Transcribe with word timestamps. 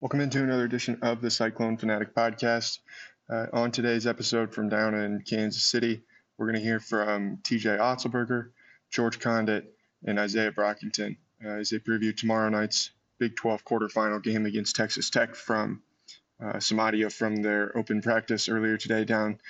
Welcome 0.00 0.20
into 0.20 0.44
another 0.44 0.64
edition 0.64 1.00
of 1.02 1.20
the 1.20 1.28
Cyclone 1.28 1.76
Fanatic 1.76 2.14
podcast. 2.14 2.78
Uh, 3.28 3.46
on 3.52 3.72
today's 3.72 4.06
episode 4.06 4.54
from 4.54 4.68
down 4.68 4.94
in 4.94 5.22
Kansas 5.22 5.64
City, 5.64 6.02
we're 6.36 6.46
going 6.46 6.54
to 6.54 6.64
hear 6.64 6.78
from 6.78 7.38
TJ 7.38 7.80
Otzelberger, 7.80 8.50
George 8.92 9.18
Conditt, 9.18 9.64
and 10.04 10.16
Izaiah 10.16 10.54
Brockington 10.54 11.16
uh, 11.44 11.58
as 11.58 11.70
they 11.70 11.80
preview 11.80 12.16
tomorrow 12.16 12.48
night's 12.48 12.92
Big 13.18 13.34
12 13.34 13.64
quarterfinal 13.64 14.22
game 14.22 14.46
against 14.46 14.76
Texas 14.76 15.10
Tech 15.10 15.34
from 15.34 15.82
uh, 16.40 16.60
some 16.60 16.78
audio 16.78 17.08
from 17.08 17.42
their 17.42 17.76
open 17.76 18.00
practice 18.00 18.48
earlier 18.48 18.76
today 18.76 19.04
down 19.04 19.40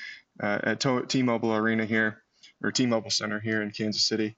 uh, 0.42 0.60
at 0.62 0.80
T-Mobile 1.10 1.54
Arena 1.54 1.84
here, 1.84 2.22
or 2.64 2.72
T-Mobile 2.72 3.10
Center 3.10 3.38
here 3.38 3.60
in 3.60 3.70
Kansas 3.70 4.08
City. 4.08 4.34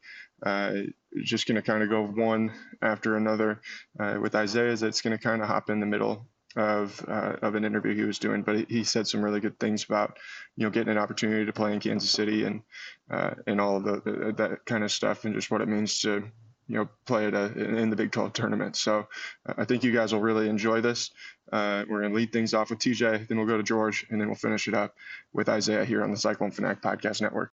Just 1.25 1.47
going 1.47 1.57
to 1.57 1.63
kind 1.63 1.83
of 1.83 1.89
go 1.89 2.07
one 2.07 2.53
after 2.83 3.17
another 3.17 3.61
uh, 3.99 4.19
with 4.21 4.33
Izaiah. 4.33 4.79
That's 4.79 5.01
going 5.01 5.17
to 5.17 5.23
kind 5.23 5.43
of 5.43 5.49
hop 5.49 5.71
in 5.71 5.81
the 5.81 5.87
middle 5.87 6.27
of 6.57 7.05
uh, 7.09 7.37
of 7.43 7.55
an 7.55 7.65
interview 7.65 7.95
he 7.95 8.03
was 8.03 8.19
doing, 8.19 8.43
but 8.43 8.69
he 8.69 8.85
said 8.85 9.07
some 9.07 9.25
really 9.25 9.41
good 9.41 9.59
things 9.59 9.85
about 9.85 10.19
you 10.57 10.65
know 10.65 10.71
getting 10.71 10.91
an 10.91 10.99
opportunity 10.99 11.45
to 11.45 11.53
play 11.53 11.73
in 11.73 11.81
Kansas 11.81 12.11
City 12.11 12.45
and 12.45 12.63
uh, 13.11 13.35
and 13.47 13.61
all 13.61 13.81
the, 13.81 14.01
the, 14.05 14.35
that 14.37 14.65
kind 14.67 14.85
of 14.85 14.91
stuff 14.91 15.25
and 15.25 15.35
just 15.35 15.51
what 15.51 15.61
it 15.61 15.69
means 15.69 16.01
to 16.01 16.23
you 16.71 16.77
know 16.77 16.89
play 17.07 17.27
at 17.27 17.35
a, 17.35 17.53
in 17.53 17.91
the 17.91 17.97
Big 17.97 18.11
12 18.11 18.33
tournament. 18.33 18.77
So 18.77 19.07
uh, 19.47 19.55
I 19.59 19.65
think 19.65 19.85
you 19.85 19.93
guys 19.93 20.13
will 20.13 20.21
really 20.21 20.49
enjoy 20.49 20.81
this. 20.81 21.11
Uh, 21.53 21.85
we're 21.89 22.01
going 22.01 22.13
to 22.13 22.17
lead 22.17 22.33
things 22.33 22.55
off 22.55 22.71
with 22.71 22.79
TJ, 22.79 23.29
then 23.29 23.39
we'll 23.39 23.47
go 23.47 23.57
to 23.57 23.63
George, 23.63 24.07
and 24.11 24.21
then 24.21 24.29
we'll 24.29 24.37
finish 24.37 24.69
it 24.69 24.75
up 24.75 24.95
with 25.33 25.49
Izaiah 25.49 25.85
here 25.85 26.05
on 26.05 26.13
the 26.13 26.17
Cyclone 26.17 26.53
Fanatic 26.53 26.81
Podcast 26.81 27.21
Network. 27.21 27.51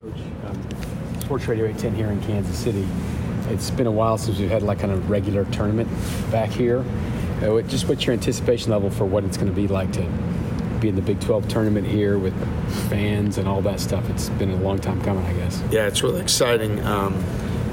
Coach, 0.00 0.20
um, 0.44 0.93
Sports 1.24 1.48
Radio 1.48 1.64
810 1.64 1.94
here 1.94 2.12
in 2.12 2.20
Kansas 2.20 2.58
City. 2.58 2.86
It's 3.48 3.70
been 3.70 3.86
a 3.86 3.90
while 3.90 4.18
since 4.18 4.38
we've 4.38 4.50
had 4.50 4.62
like 4.62 4.80
kind 4.80 4.92
of 4.92 5.08
regular 5.08 5.46
tournament 5.46 5.88
back 6.30 6.50
here. 6.50 6.84
Uh, 7.42 7.62
just 7.62 7.88
what's 7.88 8.04
your 8.04 8.12
anticipation 8.12 8.70
level 8.70 8.90
for 8.90 9.06
what 9.06 9.24
it's 9.24 9.38
going 9.38 9.48
to 9.48 9.54
be 9.54 9.66
like 9.66 9.90
to 9.92 10.02
be 10.80 10.90
in 10.90 10.96
the 10.96 11.02
Big 11.02 11.18
12 11.20 11.48
tournament 11.48 11.86
here 11.86 12.18
with 12.18 12.34
fans 12.90 13.38
and 13.38 13.48
all 13.48 13.62
that 13.62 13.80
stuff? 13.80 14.08
It's 14.10 14.28
been 14.28 14.50
a 14.50 14.56
long 14.56 14.78
time 14.78 15.00
coming, 15.00 15.24
I 15.24 15.32
guess. 15.32 15.62
Yeah, 15.70 15.86
it's 15.86 16.02
really 16.02 16.20
exciting. 16.20 16.84
Um, 16.84 17.14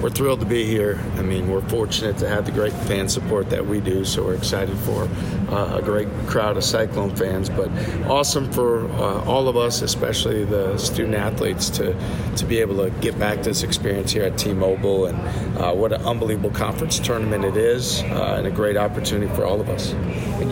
we're 0.02 0.12
thrilled 0.12 0.40
to 0.40 0.46
be 0.46 0.66
here. 0.66 1.02
I 1.18 1.22
mean, 1.22 1.50
we're 1.50 1.62
fortunate 1.62 2.18
to 2.20 2.30
have 2.30 2.46
the 2.46 2.54
great 2.54 2.74
fan 2.74 3.10
support 3.10 3.50
that 3.50 3.66
we 3.66 3.82
do, 3.82 4.06
so 4.06 4.24
we're 4.24 4.36
excited 4.36 4.78
for 4.78 5.10
uh, 5.52 5.80
a 5.80 5.82
great 5.82 6.08
crowd 6.28 6.58
of 6.58 6.64
Cyclone 6.64 7.16
fans. 7.16 7.50
But 7.50 7.70
awesome 8.08 8.52
for 8.52 8.90
uh, 8.92 9.24
all 9.26 9.48
of 9.48 9.58
us, 9.58 9.82
especially 9.82 10.46
the 10.46 10.78
student 10.78 11.16
athletes, 11.16 11.70
to 11.72 11.96
to 12.38 12.46
be 12.46 12.60
able 12.60 12.78
to 12.78 12.90
get 13.02 13.18
back 13.20 13.40
to 13.40 13.50
this 13.50 13.64
experience 13.64 14.12
here 14.12 14.24
at 14.24 14.38
T-Mobile, 14.38 15.08
and 15.08 15.58
uh, 15.58 15.74
what 15.74 15.94
an 15.94 16.02
unbelievable 16.06 16.52
conference 16.52 17.00
tournament 17.00 17.46
it 17.46 17.58
is, 17.58 18.02
uh, 18.04 18.36
and 18.38 18.48
a 18.48 18.52
great 18.52 18.78
opportunity 18.78 19.34
for 19.36 19.46
all 19.46 19.60
of 19.60 19.70
us. 19.70 19.94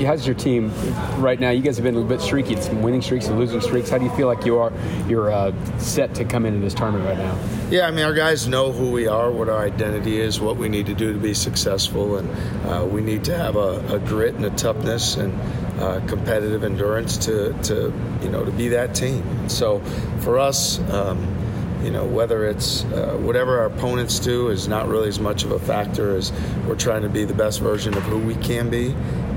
How's 0.06 0.26
your 0.26 0.36
team 0.36 0.72
right 1.18 1.40
now? 1.40 1.50
You 1.50 1.62
guys 1.62 1.78
have 1.78 1.84
been 1.84 1.96
a 1.96 1.98
little 1.98 2.18
bit 2.18 2.22
streaky, 2.24 2.56
some 2.62 2.82
winning 2.82 3.02
streaks 3.02 3.28
and 3.28 3.40
losing 3.40 3.60
streaks. 3.60 3.90
How 3.90 3.98
do 3.98 4.06
you 4.06 4.12
feel 4.12 4.28
like 4.28 4.46
you 4.46 4.58
are 4.58 4.72
you're 5.08 5.32
uh, 5.32 5.52
set 5.80 6.14
to 6.16 6.26
come 6.26 6.46
into 6.46 6.60
this 6.60 6.74
tournament 6.74 7.06
right 7.06 7.18
now? 7.18 7.38
Yeah, 7.70 7.88
I 7.88 7.92
mean, 7.92 8.06
our 8.06 8.14
guys 8.14 8.48
know 8.48 8.72
who 8.72 8.92
we 8.92 9.08
are 9.08 9.32
what 9.32 9.50
our 9.50 9.64
identity 9.64 10.20
is, 10.20 10.40
what 10.40 10.58
we 10.58 10.70
need 10.70 10.86
to 10.88 10.94
do 10.94 11.14
to 11.14 11.20
be 11.20 11.34
successful, 11.34 12.18
and 12.18 12.30
uh, 12.68 12.86
we 12.86 13.02
need 13.02 13.24
to 13.26 13.38
have 13.38 13.56
a, 13.56 13.96
a, 13.96 14.00
grit 14.00 14.36
and 14.36 14.46
a 14.46 14.50
toughness 14.52 14.89
and 15.18 15.34
uh, 15.80 16.00
competitive 16.08 16.64
endurance 16.64 17.18
to, 17.18 17.54
to 17.64 17.94
you 18.22 18.30
know 18.30 18.44
to 18.44 18.52
be 18.52 18.70
that 18.70 18.96
team. 18.96 19.50
So 19.50 19.80
for 20.22 20.40
us. 20.40 20.80
Um, 20.92 21.36
you 21.84 21.92
know, 21.92 22.04
whether 22.04 22.46
it's 22.46 22.84
uh, 22.86 23.18
whatever 23.22 23.60
our 23.60 23.68
opponents 23.68 24.20
do 24.20 24.50
is 24.50 24.68
not 24.68 24.90
really 24.90 25.08
as 25.08 25.20
much 25.20 25.46
of 25.46 25.52
a 25.52 25.60
factor 25.60 26.16
as 26.16 26.32
we're 26.68 26.76
trying 26.76 27.04
to 27.04 27.10
be 27.10 27.24
the 27.24 27.34
best 27.34 27.62
version 27.62 27.96
of 27.96 28.04
who 28.04 28.20
we 28.20 28.36
can 28.36 28.70
be. 28.70 28.94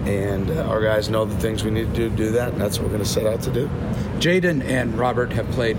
And 0.07 0.51
uh, 0.51 0.65
our 0.65 0.83
guys 0.83 1.09
know 1.09 1.25
the 1.25 1.37
things 1.39 1.63
we 1.63 1.71
need 1.71 1.87
to 1.87 1.95
do 1.95 2.11
to 2.11 2.17
do 2.17 2.31
that, 2.33 2.53
and 2.53 2.61
that's 2.61 2.79
what 2.79 2.87
we're 2.87 2.95
going 2.95 3.05
to 3.05 3.09
set 3.09 3.27
out 3.27 3.43
to 3.43 3.53
do. 3.53 3.69
Jaden 4.19 4.65
and 4.65 4.99
Robert 4.99 5.33
have 5.33 5.49
played 5.53 5.77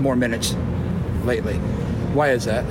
more 0.00 0.14
minutes 0.14 0.54
lately. 1.24 1.56
Why 2.14 2.30
is 2.30 2.44
that? 2.44 2.64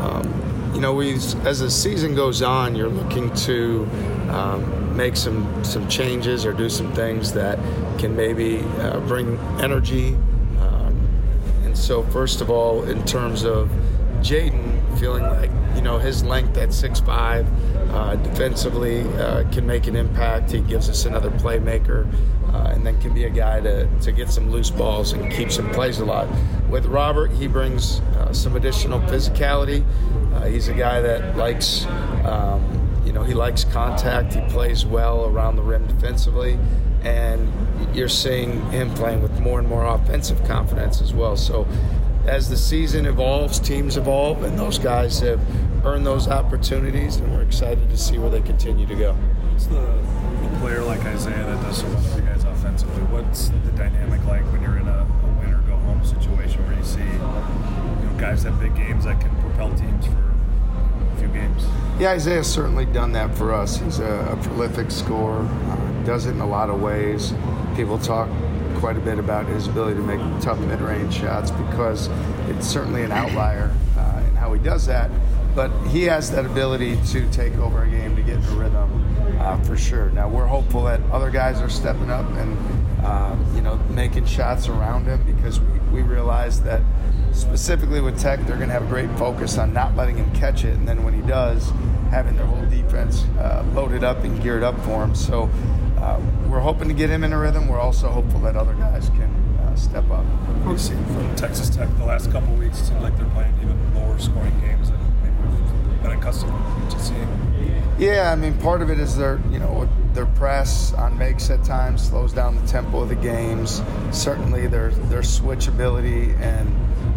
Um, 0.00 0.72
you 0.74 0.80
know, 0.80 0.94
we 0.94 1.14
as 1.14 1.58
the 1.58 1.70
season 1.70 2.14
goes 2.14 2.42
on, 2.42 2.76
you're 2.76 2.88
looking 2.88 3.34
to 3.34 3.88
um, 4.30 4.96
make 4.96 5.16
some 5.16 5.64
some 5.64 5.88
changes 5.88 6.44
or 6.44 6.52
do 6.52 6.68
some 6.68 6.92
things 6.92 7.32
that 7.32 7.58
can 7.98 8.16
maybe 8.16 8.58
uh, 8.78 9.00
bring 9.00 9.38
energy. 9.60 10.14
Um, 10.60 11.08
and 11.64 11.76
so, 11.76 12.02
first 12.04 12.40
of 12.40 12.50
all, 12.50 12.84
in 12.84 13.04
terms 13.04 13.44
of 13.44 13.70
Jaden 14.20 14.98
feeling 14.98 15.22
like 15.22 15.50
you 15.74 15.82
know 15.82 15.98
his 15.98 16.24
length 16.24 16.56
at 16.56 16.72
six 16.72 17.00
five 17.00 17.46
uh, 17.90 18.16
defensively 18.16 19.02
uh, 19.18 19.48
can 19.50 19.66
make 19.66 19.86
an 19.86 19.96
impact. 19.96 20.50
He 20.50 20.60
gives 20.60 20.88
us 20.88 21.04
another 21.04 21.30
playmaker, 21.30 22.06
uh, 22.52 22.72
and 22.72 22.86
then 22.86 23.00
can 23.00 23.14
be 23.14 23.24
a 23.24 23.30
guy 23.30 23.60
to, 23.60 23.88
to 24.00 24.12
get 24.12 24.30
some 24.30 24.50
loose 24.50 24.70
balls 24.70 25.12
and 25.12 25.30
keep 25.32 25.50
some 25.50 25.70
plays 25.70 25.98
alive. 25.98 26.28
With 26.70 26.86
Robert, 26.86 27.30
he 27.32 27.46
brings 27.46 28.00
uh, 28.00 28.32
some 28.32 28.56
additional 28.56 29.00
physicality. 29.00 29.84
Uh, 30.34 30.46
he's 30.46 30.68
a 30.68 30.74
guy 30.74 31.00
that 31.00 31.36
likes, 31.36 31.86
um, 32.24 32.62
know, 33.16 33.24
he 33.24 33.34
likes 33.34 33.64
contact. 33.64 34.34
He 34.34 34.40
plays 34.48 34.84
well 34.84 35.26
around 35.26 35.56
the 35.56 35.62
rim 35.62 35.86
defensively, 35.86 36.58
and 37.02 37.50
you're 37.94 38.08
seeing 38.08 38.70
him 38.70 38.92
playing 38.94 39.22
with 39.22 39.40
more 39.40 39.58
and 39.58 39.68
more 39.68 39.86
offensive 39.86 40.42
confidence 40.44 41.00
as 41.00 41.12
well. 41.14 41.36
So, 41.36 41.66
as 42.26 42.48
the 42.48 42.56
season 42.56 43.06
evolves, 43.06 43.58
teams 43.58 43.96
evolve, 43.96 44.42
and 44.42 44.58
those 44.58 44.78
guys 44.78 45.20
have 45.20 45.40
earned 45.84 46.04
those 46.04 46.28
opportunities, 46.28 47.16
and 47.16 47.32
we're 47.32 47.42
excited 47.42 47.88
to 47.88 47.96
see 47.96 48.18
where 48.18 48.30
they 48.30 48.40
continue 48.40 48.86
to 48.86 48.94
go. 48.94 49.12
What's 49.12 49.66
the, 49.66 49.80
the 49.80 50.58
player 50.60 50.82
like 50.82 51.00
Izaiah 51.00 51.46
that 51.46 51.62
does 51.62 51.78
so 51.78 51.86
well 51.86 52.02
for 52.02 52.18
you 52.18 52.26
guys 52.26 52.44
offensively? 52.44 53.02
What's 53.04 53.48
the 53.48 53.72
dynamic 53.72 54.24
like 54.26 54.42
when 54.52 54.60
you're 54.60 54.78
in 54.78 54.88
a, 54.88 55.06
a 55.06 55.40
win 55.40 55.54
or 55.54 55.62
go 55.62 55.76
home 55.76 56.04
situation 56.04 56.66
where 56.66 56.76
you 56.76 56.84
see 56.84 57.00
you 57.00 57.06
know, 57.06 58.16
guys 58.18 58.42
have 58.42 58.58
big 58.60 58.74
games 58.74 59.04
that 59.04 59.20
can 59.20 59.30
propel 59.40 59.72
teams 59.74 60.06
for 60.06 60.35
few 61.16 61.28
games? 61.28 61.64
Yeah, 61.98 62.14
Izaiah's 62.16 62.46
certainly 62.46 62.86
done 62.86 63.12
that 63.12 63.34
for 63.36 63.54
us. 63.54 63.78
He's 63.78 63.98
a, 63.98 64.28
a 64.32 64.36
prolific 64.42 64.90
scorer, 64.90 65.44
uh, 65.44 66.04
does 66.04 66.26
it 66.26 66.32
in 66.32 66.40
a 66.40 66.46
lot 66.46 66.70
of 66.70 66.80
ways. 66.80 67.32
People 67.74 67.98
talk 67.98 68.28
quite 68.76 68.96
a 68.96 69.00
bit 69.00 69.18
about 69.18 69.46
his 69.46 69.66
ability 69.66 69.96
to 69.96 70.02
make 70.02 70.20
tough 70.40 70.58
mid-range 70.60 71.14
shots 71.14 71.50
because 71.50 72.08
it's 72.48 72.66
certainly 72.66 73.02
an 73.02 73.12
outlier 73.12 73.74
uh, 73.96 74.22
in 74.28 74.34
how 74.36 74.52
he 74.52 74.60
does 74.60 74.86
that. 74.86 75.10
But 75.54 75.70
he 75.88 76.02
has 76.04 76.30
that 76.32 76.44
ability 76.44 76.98
to 77.06 77.28
take 77.30 77.56
over 77.56 77.84
a 77.84 77.88
game 77.88 78.14
to 78.16 78.22
get 78.22 78.36
in 78.36 78.44
a 78.44 78.50
rhythm 78.50 79.38
uh, 79.40 79.62
for 79.62 79.76
sure. 79.76 80.10
Now 80.10 80.28
we're 80.28 80.46
hopeful 80.46 80.84
that 80.84 81.00
other 81.10 81.30
guys 81.30 81.60
are 81.60 81.70
stepping 81.70 82.10
up 82.10 82.26
and 82.36 82.58
uh, 83.04 83.36
you 83.54 83.62
know 83.62 83.76
making 83.90 84.26
shots 84.26 84.68
around 84.68 85.06
him 85.06 85.22
because 85.24 85.60
we, 85.60 85.78
we 85.90 86.02
realize 86.02 86.62
that 86.62 86.82
specifically 87.36 88.00
with 88.00 88.18
Tech 88.18 88.40
they're 88.46 88.56
going 88.56 88.68
to 88.68 88.72
have 88.72 88.84
a 88.84 88.88
great 88.88 89.10
focus 89.18 89.58
on 89.58 89.72
not 89.72 89.94
letting 89.94 90.16
him 90.16 90.32
catch 90.34 90.64
it, 90.64 90.74
and 90.74 90.88
then 90.88 91.04
when 91.04 91.14
he 91.14 91.22
does, 91.28 91.70
having 92.10 92.36
their 92.36 92.46
whole 92.46 92.64
defense 92.66 93.24
uh, 93.38 93.64
loaded 93.74 94.02
up 94.02 94.24
and 94.24 94.42
geared 94.42 94.62
up 94.62 94.78
for 94.80 95.04
him. 95.04 95.14
So 95.14 95.50
uh, 95.98 96.20
we're 96.48 96.60
hoping 96.60 96.88
to 96.88 96.94
get 96.94 97.10
him 97.10 97.24
in 97.24 97.32
a 97.32 97.38
rhythm. 97.38 97.68
We're 97.68 97.80
also 97.80 98.08
hopeful 98.08 98.40
that 98.40 98.56
other 98.56 98.74
guys 98.74 99.08
can 99.10 99.30
uh, 99.60 99.74
step 99.76 100.08
up. 100.10 100.24
We've 100.64 100.80
seen 100.80 101.04
from 101.06 101.34
Texas 101.36 101.68
Tech 101.68 101.88
the 101.98 102.04
last 102.04 102.30
couple 102.30 102.54
weeks. 102.54 102.80
It 102.80 102.86
seems 102.86 103.02
like 103.02 103.16
they're 103.16 103.28
playing 103.30 103.54
even 103.62 103.94
lower 103.94 104.18
scoring 104.18 104.58
games 104.60 104.90
than 104.90 105.00
maybe 105.22 105.36
we've 105.48 106.02
been 106.02 106.12
accustomed 106.12 106.90
to 106.90 107.00
seeing. 107.00 107.46
Yeah, 107.98 108.30
I 108.30 108.36
mean, 108.36 108.58
part 108.58 108.82
of 108.82 108.90
it 108.90 109.00
is 109.00 109.16
their, 109.16 109.40
you 109.50 109.58
know, 109.58 109.88
their 110.12 110.26
press 110.26 110.92
on 110.94 111.16
makes 111.16 111.48
at 111.50 111.64
times 111.64 112.06
slows 112.06 112.32
down 112.32 112.54
the 112.54 112.66
tempo 112.66 113.00
of 113.00 113.08
the 113.08 113.14
games. 113.14 113.82
Certainly, 114.12 114.66
their 114.66 114.90
their 114.90 115.22
switch 115.22 115.66
ability 115.66 116.34
and 116.40 116.68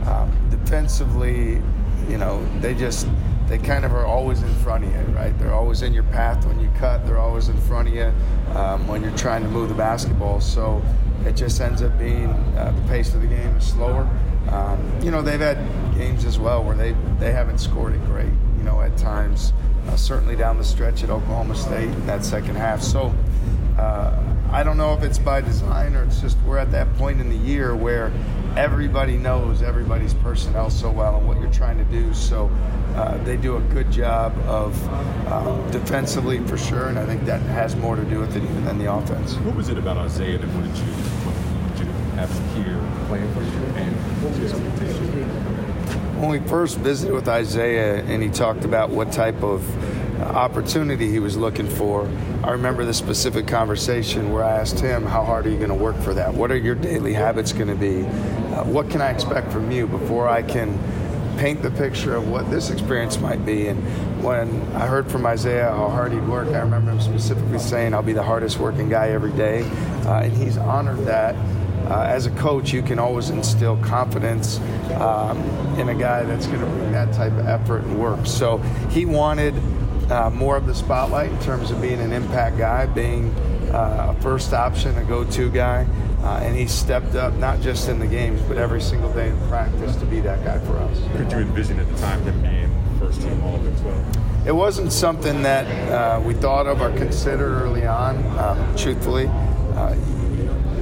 um, 0.09 0.31
defensively, 0.49 1.61
you 2.09 2.17
know, 2.17 2.43
they 2.59 2.73
just 2.73 3.07
they 3.47 3.57
kind 3.57 3.83
of 3.83 3.93
are 3.93 4.05
always 4.05 4.41
in 4.43 4.53
front 4.55 4.85
of 4.85 4.91
you, 4.91 5.15
right? 5.15 5.37
They're 5.39 5.53
always 5.53 5.81
in 5.81 5.93
your 5.93 6.03
path 6.03 6.45
when 6.45 6.59
you 6.59 6.69
cut. 6.77 7.05
They're 7.05 7.17
always 7.17 7.49
in 7.49 7.57
front 7.61 7.87
of 7.87 7.93
you 7.93 8.13
um, 8.55 8.87
when 8.87 9.01
you're 9.01 9.17
trying 9.17 9.41
to 9.43 9.49
move 9.49 9.69
the 9.69 9.75
basketball. 9.75 10.39
So 10.39 10.83
it 11.25 11.35
just 11.35 11.59
ends 11.59 11.81
up 11.81 11.97
being 11.97 12.29
uh, 12.57 12.73
the 12.75 12.87
pace 12.87 13.13
of 13.13 13.21
the 13.21 13.27
game 13.27 13.55
is 13.57 13.65
slower. 13.65 14.07
Um, 14.49 14.79
you 15.01 15.11
know, 15.11 15.21
they've 15.21 15.39
had 15.39 15.57
games 15.95 16.25
as 16.25 16.39
well 16.39 16.63
where 16.63 16.75
they 16.75 16.95
they 17.19 17.31
haven't 17.31 17.59
scored 17.59 17.93
it 17.93 18.05
great 18.05 18.31
you 18.59 18.65
know, 18.65 18.81
at 18.81 18.95
times, 18.97 19.53
uh, 19.87 19.95
certainly 19.95 20.35
down 20.35 20.57
the 20.57 20.63
stretch 20.63 21.01
at 21.03 21.09
Oklahoma 21.09 21.55
State 21.55 21.87
in 21.87 22.05
that 22.05 22.25
second 22.25 22.55
half. 22.55 22.81
So 22.81 23.13
uh, 23.77 24.21
I 24.51 24.63
don't 24.63 24.75
know 24.75 24.93
if 24.93 25.01
it's 25.01 25.17
by 25.17 25.39
design 25.39 25.95
or 25.95 26.03
it's 26.03 26.19
just 26.19 26.37
we're 26.45 26.57
at 26.57 26.71
that 26.73 26.93
point 26.95 27.21
in 27.21 27.29
the 27.29 27.37
year 27.37 27.73
where 27.73 28.11
everybody 28.57 29.17
knows 29.17 29.61
everybody's 29.61 30.13
personnel 30.15 30.69
so 30.69 30.89
well 30.89 31.17
and 31.17 31.27
what 31.27 31.39
you're 31.39 31.51
trying 31.51 31.77
to 31.77 31.83
do. 31.85 32.13
So 32.13 32.49
uh, 32.95 33.17
they 33.23 33.37
do 33.37 33.57
a 33.57 33.61
good 33.61 33.91
job 33.91 34.37
of 34.45 34.75
uh, 35.27 35.71
defensively 35.71 36.39
for 36.39 36.57
sure, 36.57 36.87
and 36.87 36.99
I 36.99 37.05
think 37.05 37.25
that 37.25 37.41
has 37.41 37.75
more 37.75 37.95
to 37.95 38.03
do 38.05 38.19
with 38.19 38.35
it 38.35 38.43
even 38.43 38.65
than 38.65 38.77
the 38.77 38.91
offense. 38.91 39.35
What 39.35 39.55
was 39.55 39.69
it 39.69 39.77
about 39.77 39.97
Izaiah 39.97 40.41
that 40.41 40.49
wanted 40.49 40.77
you, 40.77 40.91
wanted 41.25 41.79
you 41.79 41.85
to 41.85 41.91
have 42.15 42.29
him 42.29 42.63
here 42.63 43.07
playing 43.07 43.33
for 43.33 43.41
you 43.41 43.81
and 43.81 43.95
what 44.23 44.31
was 44.31 44.39
his 44.39 44.53
expectation? 44.53 45.49
when 46.19 46.29
we 46.29 46.39
first 46.49 46.77
visited 46.79 47.13
with 47.13 47.27
Izaiah 47.27 48.05
and 48.09 48.21
he 48.21 48.27
talked 48.27 48.65
about 48.65 48.89
what 48.89 49.09
type 49.09 49.41
of 49.41 49.63
opportunity 50.21 51.09
he 51.09 51.19
was 51.19 51.37
looking 51.37 51.67
for. 51.67 52.09
I 52.43 52.51
remember 52.51 52.85
the 52.85 52.93
specific 52.93 53.47
conversation 53.47 54.31
where 54.31 54.43
I 54.43 54.57
asked 54.57 54.79
him, 54.79 55.05
How 55.05 55.23
hard 55.23 55.45
are 55.45 55.49
you 55.49 55.57
going 55.57 55.69
to 55.69 55.75
work 55.75 55.97
for 55.97 56.13
that? 56.13 56.33
What 56.33 56.51
are 56.51 56.57
your 56.57 56.75
daily 56.75 57.13
habits 57.13 57.51
going 57.51 57.67
to 57.67 57.75
be? 57.75 58.05
Uh, 58.05 58.63
what 58.65 58.89
can 58.89 59.01
I 59.01 59.09
expect 59.09 59.51
from 59.51 59.71
you 59.71 59.87
before 59.87 60.27
I 60.27 60.41
can 60.41 60.77
paint 61.37 61.61
the 61.61 61.71
picture 61.71 62.15
of 62.15 62.29
what 62.29 62.49
this 62.49 62.69
experience 62.69 63.19
might 63.19 63.45
be? 63.45 63.67
And 63.67 63.81
when 64.23 64.61
I 64.75 64.87
heard 64.87 65.09
from 65.09 65.23
Izaiah 65.23 65.69
how 65.69 65.89
hard 65.89 66.11
he'd 66.11 66.27
work, 66.27 66.47
I 66.49 66.59
remember 66.59 66.91
him 66.91 67.01
specifically 67.01 67.59
saying, 67.59 67.93
I'll 67.93 68.03
be 68.03 68.13
the 68.13 68.23
hardest 68.23 68.59
working 68.59 68.89
guy 68.89 69.09
every 69.09 69.31
day. 69.33 69.61
Uh, 70.05 70.21
and 70.23 70.33
he's 70.33 70.57
honored 70.57 71.05
that. 71.05 71.35
Uh, 71.89 72.03
as 72.03 72.27
a 72.27 72.31
coach, 72.31 72.71
you 72.71 72.83
can 72.83 72.99
always 72.99 73.31
instill 73.31 73.75
confidence 73.77 74.59
um, 74.99 75.39
in 75.79 75.89
a 75.89 75.95
guy 75.95 76.23
that's 76.23 76.45
going 76.45 76.59
to 76.59 76.65
bring 76.67 76.91
that 76.91 77.11
type 77.13 77.31
of 77.33 77.47
effort 77.47 77.83
and 77.83 77.99
work. 77.99 78.27
So 78.27 78.57
he 78.91 79.05
wanted 79.05 79.55
uh, 80.09 80.29
more 80.29 80.57
of 80.57 80.65
the 80.65 80.75
spotlight 80.75 81.31
in 81.31 81.39
terms 81.39 81.71
of 81.71 81.81
being 81.81 81.99
an 81.99 82.11
impact 82.11 82.57
guy, 82.57 82.85
being 82.85 83.33
uh, 83.71 84.15
a 84.17 84.21
first 84.21 84.53
option, 84.53 84.97
a 84.97 85.03
go 85.03 85.23
to 85.23 85.49
guy. 85.49 85.85
Uh, 86.21 86.41
and 86.43 86.55
he 86.55 86.67
stepped 86.67 87.15
up 87.15 87.33
not 87.35 87.61
just 87.61 87.87
in 87.87 87.99
the 87.99 88.07
games, 88.07 88.41
but 88.41 88.57
every 88.57 88.81
single 88.81 89.11
day 89.13 89.29
in 89.29 89.37
practice 89.47 89.95
to 89.95 90.05
be 90.05 90.19
that 90.19 90.43
guy 90.43 90.59
for 90.65 90.77
us. 90.77 90.99
Could 91.15 91.31
you 91.31 91.37
envision 91.39 91.79
at 91.79 91.87
the 91.87 91.97
time 91.97 92.21
him 92.23 92.41
being 92.41 92.99
first 92.99 93.21
team 93.21 93.41
All 93.43 93.57
Big 93.59 93.77
12? 93.77 94.47
It 94.47 94.51
wasn't 94.51 94.91
something 94.91 95.43
that 95.43 95.65
uh, 95.91 96.19
we 96.19 96.33
thought 96.33 96.67
of 96.67 96.81
or 96.81 96.91
considered 96.97 97.61
early 97.61 97.85
on, 97.85 98.17
um, 98.37 98.75
truthfully. 98.75 99.29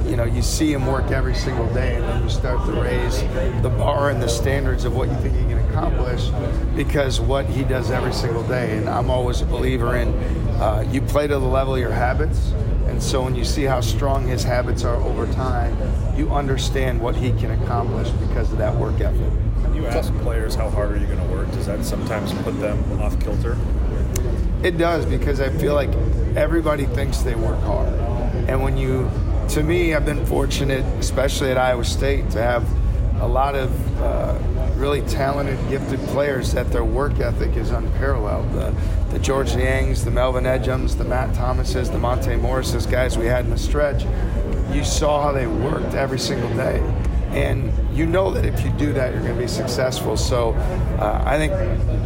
You 0.08 0.16
know, 0.16 0.24
you 0.24 0.42
see 0.42 0.72
him 0.72 0.86
work 0.86 1.12
every 1.12 1.36
single 1.36 1.72
day, 1.74 1.96
and 1.96 2.04
then 2.06 2.24
you 2.24 2.30
start 2.30 2.66
to 2.66 2.72
raise 2.82 3.22
the 3.62 3.70
bar 3.70 4.10
and 4.10 4.22
the 4.22 4.30
standards 4.30 4.86
of 4.86 4.96
what 4.96 5.10
you 5.10 5.16
think 5.16 5.36
he 5.36 5.42
can 5.42 5.60
accomplish 5.70 6.30
because 6.76 7.20
what 7.20 7.46
he 7.46 7.64
does 7.64 7.92
every 7.92 8.14
single 8.14 8.44
day. 8.44 8.78
And 8.78 8.88
I'm 8.88 9.10
always 9.10 9.42
a 9.42 9.46
believer 9.46 9.98
in 9.98 10.08
uh, 10.62 10.88
you 10.92 11.02
play 11.02 11.28
to 11.28 11.38
the 11.38 11.46
level 11.46 11.76
of 11.76 11.80
your 11.80 11.92
habits. 11.92 12.52
And 12.88 13.04
so 13.04 13.22
when 13.22 13.36
you 13.36 13.44
see 13.44 13.64
how 13.64 13.82
strong 13.82 14.26
his 14.26 14.44
habits 14.44 14.84
are 14.84 14.96
over 14.96 15.32
time, 15.34 15.78
you 16.18 16.32
understand 16.32 17.00
what 17.02 17.16
he 17.16 17.32
can 17.34 17.52
accomplish 17.62 18.10
because 18.10 18.52
of 18.52 18.58
that 18.58 18.74
work 18.76 19.00
ethic. 19.02 19.32
When 19.62 19.76
you 19.76 19.86
ask 19.88 20.14
players 20.20 20.56
how 20.56 20.70
hard 20.70 20.94
are 20.94 20.98
you 20.98 21.06
going 21.06 21.20
to 21.20 21.36
work, 21.36 21.52
does 21.52 21.66
that 21.68 21.84
sometimes 21.84 22.34
put 22.44 22.60
them 22.60 23.02
off 23.02 23.20
kilter? 23.20 23.58
It 24.64 24.78
does 24.78 25.06
because 25.06 25.42
I 25.42 25.50
feel 25.50 25.76
like 25.76 25.92
everybody 26.36 26.86
thinks 26.86 27.20
they 27.20 27.36
work 27.36 27.60
hard. 27.62 27.94
And 28.48 28.64
when 28.64 28.78
you 28.78 29.10
to 29.50 29.64
me, 29.64 29.94
I've 29.94 30.06
been 30.06 30.26
fortunate, 30.26 30.84
especially 31.00 31.52
at 31.52 31.58
Iowa 31.58 31.86
State, 31.86 32.30
to 32.32 32.42
have 32.42 32.68
a 33.22 33.28
lot 33.28 33.56
of 33.56 34.02
uh, 34.02 34.38
really 34.76 35.02
talented, 35.02 35.58
gifted 35.70 36.00
players 36.10 36.54
that 36.54 36.72
their 36.72 36.84
work 36.84 37.20
ethic 37.20 37.56
is 37.56 37.72
unparalleled. 37.72 38.52
The, 38.54 38.76
the 39.10 39.20
George 39.20 39.52
Niangs, 39.52 40.04
the 40.04 40.12
Melvin 40.12 40.44
Ejims, 40.44 40.98
the 40.98 41.04
Matt 41.04 41.34
Thomases, 41.34 41.90
the 41.90 41.98
Monte 41.98 42.36
Morrises, 42.36 42.86
guys 42.86 43.18
we 43.18 43.26
had 43.26 43.46
in 43.46 43.52
the 43.52 43.58
stretch, 43.58 44.06
you 44.72 44.84
saw 44.84 45.22
how 45.22 45.32
they 45.32 45.48
worked 45.48 45.96
every 45.96 46.20
single 46.20 46.50
day. 46.56 46.80
And 47.30 47.74
you 47.96 48.06
know 48.06 48.32
that 48.32 48.46
if 48.46 48.64
you 48.64 48.72
do 48.72 48.94
that, 48.94 49.14
you're 49.14 49.22
going 49.22 49.36
to 49.36 49.42
be 49.42 49.48
successful. 49.48 50.18
So 50.18 50.54
uh, 51.00 51.24
I 51.26 51.38
think 51.38 51.52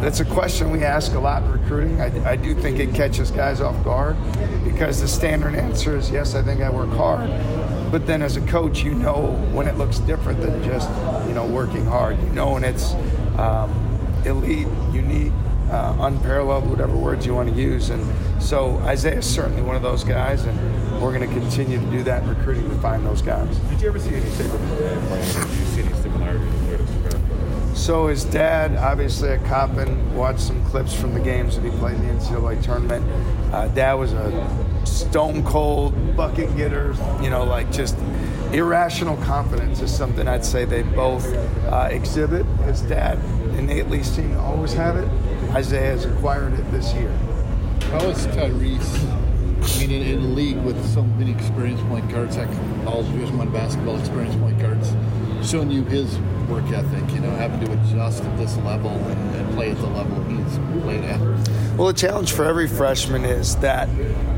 that's 0.02 0.20
a 0.20 0.26
question 0.26 0.72
we 0.72 0.84
ask 0.84 1.14
a 1.14 1.20
lot 1.20 1.44
in 1.44 1.52
recruiting. 1.52 2.02
I, 2.02 2.32
I 2.32 2.36
do 2.36 2.56
think 2.56 2.80
it 2.80 2.94
catches 2.94 3.32
guys 3.32 3.62
off 3.62 3.82
guard 3.84 4.18
because 4.64 5.00
the 5.02 5.08
standard 5.08 5.56
answer 5.56 5.96
is 5.96 6.10
yes, 6.10 6.36
I 6.36 6.42
think 6.42 6.62
I 6.62 6.70
work 6.70 6.90
hard. 6.90 7.30
But 7.92 8.08
then 8.08 8.22
as 8.22 8.38
a 8.38 8.42
coach, 8.42 8.84
you 8.84 8.94
know 8.94 9.34
when 9.52 9.68
it 9.68 9.78
looks 9.78 10.00
different 10.00 10.42
than 10.42 10.64
just 10.64 10.90
you 11.28 11.34
know 11.34 11.46
working 11.46 11.86
hard. 11.86 12.22
You 12.22 12.30
know 12.30 12.54
when 12.54 12.64
it's 12.64 12.94
um, 13.38 13.72
elite, 14.26 14.68
unique, 14.92 15.34
uh, 15.70 15.96
unparalleled, 16.00 16.70
whatever 16.70 16.96
words 16.96 17.26
you 17.26 17.34
want 17.34 17.50
to 17.50 17.56
use. 17.56 17.90
And 17.90 18.04
so 18.42 18.74
Izaiah 18.84 19.18
is 19.18 19.26
certainly 19.26 19.62
one 19.62 19.76
of 19.76 19.82
those 19.82 20.04
guys, 20.04 20.46
and 20.46 20.58
we're 21.02 21.18
going 21.18 21.28
to 21.28 21.36
continue 21.36 21.80
to 21.80 21.86
do 21.88 22.04
that 22.04 22.22
in 22.22 22.30
recruiting 22.30 22.70
to 22.70 22.76
find 22.76 23.04
those 23.04 23.24
guys. 23.24 23.58
Did 23.58 23.82
you 23.82 23.88
ever 23.88 24.00
see 24.00 24.14
any 24.14 24.30
tape 24.36 24.54
of 24.54 24.62
playing? 24.62 25.26
Did 25.26 25.60
you 25.60 25.66
see 25.66 25.82
any 25.82 25.94
similarities 25.96 26.54
with 26.54 27.78
So 27.78 28.08
his 28.08 28.24
dad, 28.24 28.76
obviously 28.76 29.30
a 29.30 29.40
cop, 29.40 29.78
and 29.78 30.16
watched 30.16 30.42
some 30.42 30.64
clips 30.66 30.94
from 30.94 31.16
the 31.16 31.20
games 31.20 31.56
that 31.56 31.64
he 31.66 31.72
played 31.80 31.96
in 31.96 32.08
the 32.08 32.14
NCAA 32.14 32.64
tournament. 32.64 33.04
Uh, 33.52 33.68
dad 33.70 33.94
was 33.96 34.14
a 34.14 34.86
stone 34.86 35.44
cold 35.44 36.16
bucket 36.16 36.56
getter, 36.56 36.96
you 37.20 37.32
know, 37.32 37.46
like 37.46 37.72
just 37.72 37.98
irrational 38.54 39.18
confidence 39.18 39.82
is 39.82 39.92
something 39.96 40.28
I'd 40.28 40.46
say 40.46 40.66
they 40.66 40.84
both 40.84 41.26
uh, 41.66 41.88
exhibit. 41.90 42.46
His 42.66 42.82
dad 42.82 43.18
innately 43.58 44.04
seemed 44.04 44.34
to 44.34 44.40
always 44.40 44.74
have 44.74 44.98
it. 44.98 45.10
Isaiah 45.56 45.94
has 45.94 46.06
acquired 46.06 46.54
it 46.54 46.72
this 46.72 46.94
year. 46.94 47.12
How 47.90 48.02
is 48.02 48.28
Tyrese? 48.28 49.21
I 49.62 49.78
mean, 49.80 49.92
in, 49.92 50.02
in 50.02 50.20
a 50.24 50.28
league 50.28 50.58
with 50.58 50.84
so 50.94 51.04
many 51.04 51.32
experienced 51.32 51.84
point 51.88 52.10
guards, 52.10 52.38
like 52.38 52.50
all 52.86 53.04
Division 53.04 53.38
One 53.38 53.52
basketball 53.52 54.00
experienced 54.00 54.40
point 54.40 54.60
guards, 54.60 54.94
showing 55.48 55.72
you 55.72 55.84
his 55.84 56.18
work 56.50 56.66
ethic. 56.72 57.14
You 57.14 57.22
know, 57.22 57.30
having 57.32 57.60
to 57.66 57.72
adjust 57.74 58.24
at 58.24 58.38
this 58.38 58.58
level 58.58 58.92
and, 58.92 59.36
and 59.36 59.54
play 59.56 59.72
at 59.72 59.78
the 59.78 59.88
level 59.88 60.24
he's 60.24 60.58
played 60.84 61.04
at. 61.04 61.20
Well, 61.78 61.88
the 61.88 61.94
challenge 61.94 62.32
for 62.32 62.46
every 62.46 62.68
freshman 62.68 63.24
is 63.24 63.56
that 63.58 63.90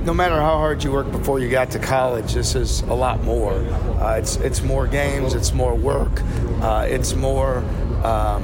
no 0.06 0.14
matter 0.14 0.36
how 0.36 0.58
hard 0.58 0.84
you 0.84 0.92
work 0.92 1.12
before 1.12 1.40
you 1.40 1.50
got 1.50 1.72
to 1.72 1.80
college, 1.80 2.34
this 2.34 2.56
is 2.56 2.82
a 2.82 2.94
lot 2.94 3.24
more. 3.24 3.54
Uh, 3.54 4.18
it's 4.18 4.36
it's 4.38 4.62
more 4.62 4.88
games, 4.88 5.34
it's 5.34 5.54
more 5.54 5.76
work, 5.76 6.22
uh, 6.62 6.86
it's 6.88 7.16
more. 7.16 7.64
Um, 8.04 8.44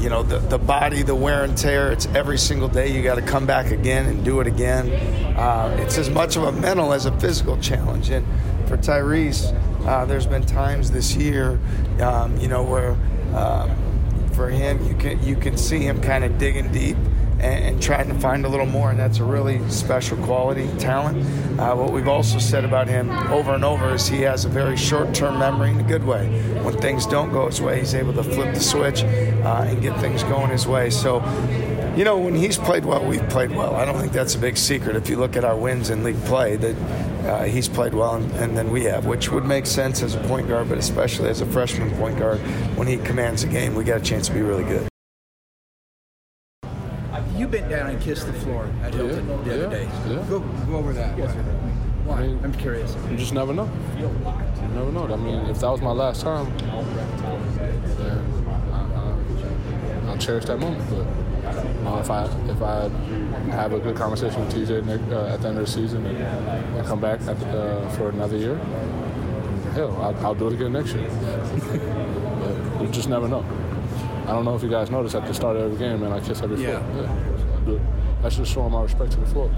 you 0.00 0.08
know 0.08 0.22
the, 0.22 0.38
the 0.38 0.58
body 0.58 1.02
the 1.02 1.14
wear 1.14 1.44
and 1.44 1.56
tear 1.56 1.92
it's 1.92 2.06
every 2.06 2.38
single 2.38 2.68
day 2.68 2.88
you 2.88 3.02
got 3.02 3.16
to 3.16 3.22
come 3.22 3.46
back 3.46 3.70
again 3.70 4.06
and 4.06 4.24
do 4.24 4.40
it 4.40 4.46
again. 4.46 4.90
Uh, 5.36 5.76
it's 5.80 5.98
as 5.98 6.08
much 6.08 6.36
of 6.36 6.44
a 6.44 6.52
mental 6.52 6.92
as 6.92 7.06
a 7.06 7.12
physical 7.20 7.58
challenge. 7.58 8.10
And 8.10 8.26
for 8.66 8.76
tyrese 8.76 9.54
uh, 9.86 10.04
there's 10.06 10.26
been 10.26 10.44
times 10.44 10.90
this 10.90 11.14
year 11.14 11.60
um, 12.00 12.36
you 12.38 12.48
know 12.48 12.62
where 12.62 12.96
um, 13.34 13.70
for 14.32 14.48
him 14.48 14.84
you 14.86 14.94
can 14.94 15.22
you 15.22 15.36
can 15.36 15.56
see 15.56 15.80
him 15.80 16.00
kind 16.00 16.24
of 16.24 16.38
digging 16.38 16.72
deep 16.72 16.96
and, 17.40 17.64
and, 17.64 17.82
trying 17.82 18.08
to 18.08 18.14
find 18.14 18.44
a 18.44 18.48
little 18.48 18.66
more, 18.66 18.90
and 18.90 18.98
that's 18.98 19.18
a 19.18 19.24
really 19.24 19.66
special 19.70 20.16
quality, 20.18 20.68
talent. 20.78 21.18
Uh, 21.58 21.74
what 21.74 21.92
we've 21.92 22.08
also 22.08 22.38
said 22.38 22.64
about 22.64 22.86
him 22.86 23.10
over 23.30 23.54
and 23.54 23.64
over 23.64 23.94
is 23.94 24.06
he 24.06 24.20
has 24.22 24.44
a 24.44 24.48
very 24.48 24.76
short-term 24.76 25.38
memory 25.38 25.70
in 25.70 25.80
a 25.80 25.82
good 25.82 26.04
way. 26.04 26.28
When 26.62 26.76
things 26.78 27.06
don't 27.06 27.32
go 27.32 27.46
his 27.46 27.60
way, 27.60 27.80
he's 27.80 27.94
able 27.94 28.12
to 28.14 28.22
flip 28.22 28.54
the 28.54 28.60
switch 28.60 29.02
uh, 29.02 29.64
and 29.66 29.80
get 29.80 29.98
things 30.00 30.22
going 30.24 30.50
his 30.50 30.66
way. 30.66 30.90
So, 30.90 31.20
you 31.96 32.04
know, 32.04 32.18
when 32.18 32.34
he's 32.34 32.58
played 32.58 32.84
well, 32.84 33.04
we've 33.04 33.26
played 33.30 33.50
well. 33.50 33.74
I 33.74 33.84
don't 33.84 33.98
think 33.98 34.12
that's 34.12 34.34
a 34.34 34.38
big 34.38 34.56
secret. 34.56 34.96
If 34.96 35.08
you 35.08 35.16
look 35.16 35.36
at 35.36 35.44
our 35.44 35.56
wins 35.56 35.90
in 35.90 36.04
league 36.04 36.22
play, 36.24 36.56
that 36.56 36.76
uh, 37.26 37.44
he's 37.44 37.68
played 37.68 37.94
well, 37.94 38.16
and, 38.16 38.30
and 38.32 38.56
then 38.56 38.70
we 38.70 38.84
have, 38.84 39.06
which 39.06 39.30
would 39.30 39.44
make 39.44 39.66
sense 39.66 40.02
as 40.02 40.14
a 40.14 40.20
point 40.24 40.48
guard, 40.48 40.68
but 40.68 40.78
especially 40.78 41.30
as 41.30 41.40
a 41.40 41.46
freshman 41.46 41.90
point 41.96 42.18
guard, 42.18 42.38
when 42.76 42.86
he 42.86 42.98
commands 42.98 43.42
a 43.42 43.46
game, 43.46 43.74
we 43.74 43.84
got 43.84 44.00
a 44.00 44.04
chance 44.04 44.28
to 44.28 44.34
be 44.34 44.42
really 44.42 44.64
good 44.64 44.89
bent 47.50 47.68
down 47.68 47.90
and 47.90 48.00
kissed 48.00 48.26
the 48.26 48.32
floor 48.32 48.68
at 48.82 48.94
Hilton 48.94 49.28
yeah, 49.28 49.36
the 49.42 49.52
other 49.52 49.62
yeah, 49.62 49.68
day. 49.68 49.88
Yeah. 50.08 50.24
Go, 50.28 50.40
go 50.40 50.76
over 50.76 50.92
that. 50.92 51.16
Why? 52.04 52.16
I 52.16 52.26
mean, 52.26 52.40
I'm 52.42 52.52
curious. 52.54 52.96
You 53.10 53.16
just 53.16 53.32
never 53.32 53.52
know. 53.52 53.68
You 53.98 54.08
never 54.74 54.92
know. 54.92 55.12
I 55.12 55.16
mean, 55.16 55.46
if 55.46 55.60
that 55.60 55.70
was 55.70 55.80
my 55.80 55.92
last 55.92 56.22
time, 56.22 56.56
then 56.58 58.18
I, 60.06 60.10
will 60.10 60.18
cherish 60.18 60.44
that 60.46 60.58
moment. 60.58 60.88
But 60.90 61.06
uh, 61.86 62.00
if 62.00 62.10
I 62.10 62.24
if 62.48 62.62
I 62.62 62.88
have 63.52 63.72
a 63.72 63.80
good 63.80 63.96
conversation 63.96 64.40
with 64.40 64.54
TJ 64.54 65.12
uh, 65.12 65.26
at 65.26 65.42
the 65.42 65.48
end 65.48 65.58
of 65.58 65.66
the 65.66 65.70
season 65.70 66.06
and, 66.06 66.18
and 66.18 66.86
come 66.86 67.00
back 67.00 67.20
the, 67.20 67.32
uh, 67.32 67.88
for 67.90 68.08
another 68.10 68.36
year, 68.36 68.56
hell, 69.74 69.96
I'll, 70.02 70.26
I'll 70.26 70.34
do 70.34 70.48
it 70.48 70.54
again 70.54 70.72
next 70.72 70.94
year. 70.94 71.08
but 72.78 72.82
you 72.82 72.88
just 72.88 73.08
never 73.08 73.28
know. 73.28 73.44
I 74.26 74.32
don't 74.32 74.44
know 74.44 74.54
if 74.54 74.62
you 74.62 74.68
guys 74.68 74.90
noticed 74.90 75.16
at 75.16 75.26
the 75.26 75.34
start 75.34 75.56
of 75.56 75.62
every 75.64 75.78
game, 75.78 76.00
man, 76.00 76.12
I 76.12 76.20
kiss 76.20 76.40
every 76.40 76.62
yeah. 76.62 76.78
foot. 76.92 77.04
Yeah, 77.04 77.39
That's 78.22 78.36
just 78.36 78.52
showing 78.52 78.72
my 78.72 78.82
respect 78.82 79.12
to 79.12 79.20
the 79.20 79.26
floor. 79.26 79.50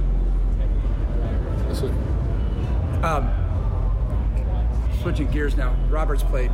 That's 1.66 1.82
it. 1.82 1.92
Um, 3.04 3.30
switching 5.00 5.30
gears 5.30 5.56
now, 5.56 5.74
Robert's 5.88 6.22
played 6.22 6.52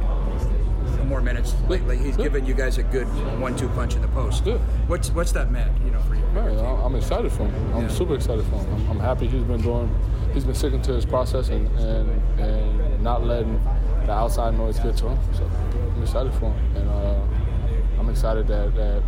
more 1.05 1.21
minutes 1.21 1.55
lately. 1.69 1.97
He's 1.97 2.17
yeah. 2.17 2.25
given 2.25 2.47
you 2.47 2.55
guys 2.55 2.79
a 2.79 2.83
good 2.83 3.07
one-two 3.41 3.69
punch 3.71 3.95
in 3.95 4.03
the 4.03 4.09
post. 4.09 4.47
Yeah. 4.47 4.59
What's 4.87 5.11
what's 5.11 5.33
that 5.33 5.51
meant, 5.51 5.73
you 5.85 5.91
know, 5.91 6.01
for 6.03 6.15
you? 6.15 6.25
Man, 6.33 6.59
I'm 6.59 6.95
excited 6.95 7.33
for 7.33 7.47
him. 7.47 7.75
I'm 7.75 7.83
yeah. 7.83 7.89
super 7.89 8.15
excited 8.15 8.45
for 8.47 8.57
him. 8.57 8.75
I'm, 8.75 8.91
I'm, 8.93 9.01
happy 9.01 9.27
he's 9.27 9.43
been 9.43 9.61
doing. 9.61 9.95
He's 10.33 10.45
been 10.45 10.55
sticking 10.55 10.83
to 10.83 10.93
his 10.93 11.07
process 11.07 11.49
and, 11.49 11.67
and 11.79 12.41
and 12.41 13.03
not 13.03 13.25
letting 13.25 13.63
the 14.07 14.13
outside 14.13 14.57
noise 14.57 14.79
get 14.79 14.97
to 14.99 15.09
him. 15.09 15.19
So 15.35 15.51
I'm 15.95 16.03
excited 16.03 16.33
for 16.35 16.53
him. 16.53 16.77
And 16.77 16.89
uh, 16.89 17.21
I'm 17.99 18.09
excited 18.09 18.47
that, 18.49 18.75
that 18.75 19.03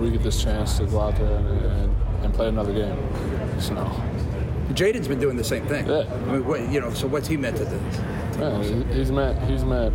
we 0.00 0.10
get 0.10 0.22
this 0.22 0.42
chance 0.42 0.78
to 0.78 0.86
go 0.86 1.00
out 1.00 1.16
there 1.16 1.36
and, 1.36 1.48
and, 1.48 1.96
and 2.24 2.34
play 2.34 2.48
another 2.48 2.72
game. 2.72 2.96
So. 3.60 3.74
Jaden's 4.72 5.08
been 5.08 5.20
doing 5.20 5.36
the 5.36 5.44
same 5.44 5.66
thing. 5.66 5.86
Yeah. 5.86 6.04
I 6.12 6.32
mean, 6.32 6.44
what, 6.44 6.68
you 6.68 6.80
know, 6.80 6.92
so 6.92 7.06
what's 7.06 7.28
he 7.28 7.36
meant 7.36 7.56
to 7.58 7.64
this? 7.64 7.98
Man, 8.38 8.88
he's 8.90 9.12
meant 9.12 9.50
he's 9.50 9.64
meant 9.64 9.94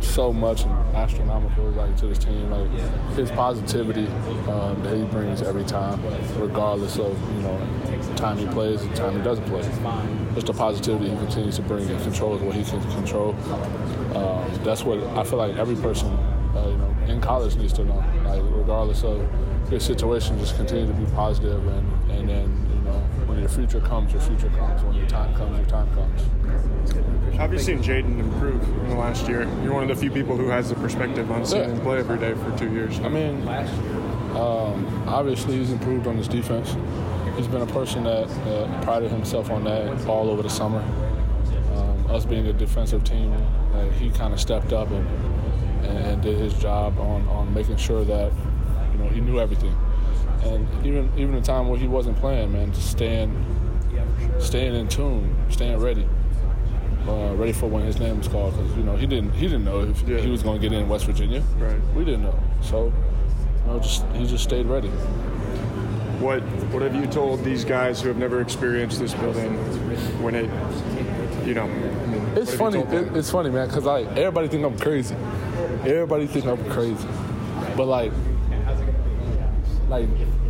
so 0.00 0.32
much 0.32 0.62
and 0.62 0.72
astronomical 0.94 1.64
like 1.70 1.96
to 1.96 2.06
this 2.06 2.18
team. 2.18 2.50
Like 2.50 2.70
his 3.16 3.30
positivity 3.30 4.06
um, 4.48 4.80
that 4.82 4.96
he 4.96 5.04
brings 5.04 5.42
every 5.42 5.64
time, 5.64 6.00
regardless 6.40 6.98
of 6.98 7.18
you 7.34 7.42
know 7.42 8.14
time 8.16 8.38
he 8.38 8.46
plays 8.46 8.82
and 8.82 8.94
time 8.94 9.16
he 9.16 9.22
doesn't 9.22 9.44
play. 9.46 9.62
Just 10.34 10.46
the 10.46 10.52
positivity 10.52 11.10
he 11.10 11.16
continues 11.16 11.56
to 11.56 11.62
bring 11.62 11.88
and 11.88 12.02
controls 12.02 12.40
what 12.42 12.54
he 12.54 12.62
can 12.64 12.80
control. 12.92 13.34
Um, 14.14 14.64
that's 14.64 14.84
what 14.84 15.02
I 15.16 15.24
feel 15.24 15.38
like 15.38 15.56
every 15.56 15.76
person 15.76 16.08
uh, 16.08 16.68
you 16.68 16.76
know 16.76 16.87
in 17.18 17.24
college 17.24 17.56
needs 17.56 17.72
to 17.74 17.84
know. 17.84 18.02
Like 18.24 18.42
regardless 18.44 19.02
of 19.02 19.20
your 19.70 19.80
situation, 19.80 20.38
just 20.38 20.56
continue 20.56 20.86
to 20.86 20.92
be 20.92 21.04
positive 21.12 21.66
and 21.66 22.10
and 22.10 22.28
then 22.28 22.66
you 22.72 22.80
know 22.90 22.98
when 23.26 23.38
your 23.40 23.48
future 23.48 23.80
comes, 23.80 24.12
your 24.12 24.22
future 24.22 24.48
comes. 24.50 24.82
When 24.82 24.94
your 24.94 25.06
time 25.08 25.34
comes, 25.34 25.56
your 25.58 25.66
time 25.66 25.88
comes. 25.94 27.36
Have 27.36 27.52
you 27.52 27.58
seen 27.58 27.78
Jaden 27.80 28.18
improve 28.18 28.62
in 28.84 28.88
the 28.90 28.96
last 28.96 29.28
year? 29.28 29.42
You're 29.62 29.74
one 29.74 29.82
of 29.82 29.88
the 29.88 29.96
few 29.96 30.10
people 30.10 30.36
who 30.36 30.48
has 30.48 30.68
the 30.68 30.74
perspective 30.76 31.30
on 31.30 31.44
seeing 31.44 31.62
Yeah. 31.68 31.74
him 31.76 31.80
play 31.80 31.98
every 31.98 32.18
day 32.18 32.34
for 32.34 32.56
two 32.58 32.70
years. 32.72 32.98
I 33.00 33.08
mean, 33.08 33.46
um, 34.36 35.04
obviously 35.06 35.56
he's 35.58 35.70
improved 35.72 36.06
on 36.06 36.16
his 36.16 36.28
defense. 36.28 36.76
He's 37.36 37.46
been 37.46 37.62
a 37.62 37.66
person 37.80 38.04
that, 38.04 38.26
that 38.46 38.82
prided 38.82 39.10
himself 39.10 39.50
on 39.50 39.62
that 39.64 40.06
all 40.08 40.30
over 40.30 40.42
the 40.42 40.50
summer. 40.50 40.82
Um, 41.76 42.10
us 42.10 42.24
being 42.24 42.46
a 42.46 42.52
defensive 42.52 43.04
team, 43.04 43.32
uh, 43.74 43.84
he 44.00 44.10
kind 44.10 44.32
of 44.32 44.40
stepped 44.40 44.72
up 44.72 44.90
and, 44.90 45.06
and 45.98 46.22
did 46.22 46.38
his 46.38 46.54
job 46.54 46.98
on, 46.98 47.26
on 47.28 47.52
making 47.52 47.76
sure 47.76 48.04
that 48.04 48.32
you 48.92 48.98
know 48.98 49.08
he 49.08 49.20
knew 49.20 49.38
everything. 49.40 49.74
And 50.44 50.66
even 50.86 51.10
even 51.16 51.34
the 51.34 51.40
time 51.40 51.68
where 51.68 51.78
he 51.78 51.86
wasn't 51.88 52.16
playing, 52.18 52.52
man, 52.52 52.72
just 52.72 52.90
staying 52.90 53.32
staying 54.38 54.74
in 54.74 54.88
tune, 54.88 55.36
staying 55.50 55.78
ready. 55.78 56.06
Uh, 57.06 57.34
ready 57.36 57.52
for 57.52 57.66
when 57.68 57.84
his 57.84 57.98
name 57.98 58.18
was 58.18 58.28
called 58.28 58.54
because 58.54 58.76
you 58.76 58.82
know 58.82 58.94
he 58.94 59.06
didn't 59.06 59.32
he 59.32 59.46
didn't 59.46 59.64
know 59.64 59.80
if 59.80 60.02
Yeah. 60.06 60.18
he 60.18 60.30
was 60.30 60.42
going 60.42 60.60
to 60.60 60.68
get 60.68 60.76
in 60.78 60.88
West 60.88 61.06
Virginia. 61.06 61.42
Right. 61.58 61.80
We 61.94 62.04
didn't 62.04 62.22
know, 62.22 62.38
so 62.60 62.92
you 63.66 63.72
know, 63.72 63.78
just 63.78 64.04
he 64.14 64.26
just 64.26 64.44
stayed 64.44 64.66
ready. 64.66 64.88
What 66.20 66.42
What 66.72 66.82
have 66.82 66.94
you 66.94 67.06
told 67.06 67.42
these 67.44 67.64
guys 67.64 68.02
who 68.02 68.08
have 68.08 68.18
never 68.18 68.40
experienced 68.42 68.98
this 68.98 69.14
building 69.14 69.54
when 70.22 70.34
it, 70.34 70.50
you 71.46 71.54
know? 71.54 71.66
It's 72.36 72.52
funny. 72.54 72.80
It, 72.80 73.16
it's 73.16 73.30
funny, 73.30 73.50
man, 73.50 73.68
because 73.68 73.84
like 73.84 74.06
everybody 74.08 74.48
think 74.48 74.64
I'm 74.66 74.78
crazy. 74.78 75.14
Everybody 75.80 76.26
think 76.26 76.46
I'm 76.46 76.62
crazy, 76.70 77.06
but 77.76 77.86
like, 77.86 78.12
like 79.88 80.08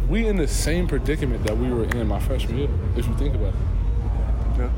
we 0.08 0.26
in 0.26 0.36
the 0.36 0.48
same 0.48 0.86
predicament 0.88 1.44
that 1.44 1.56
we 1.56 1.68
were 1.70 1.84
in 1.84 2.08
my 2.08 2.18
freshman 2.20 2.58
year. 2.58 2.68
If 2.96 3.06
you 3.06 3.14
think 3.16 3.34
about 3.34 3.52
it, 3.54 4.58
Yeah. 4.58 4.70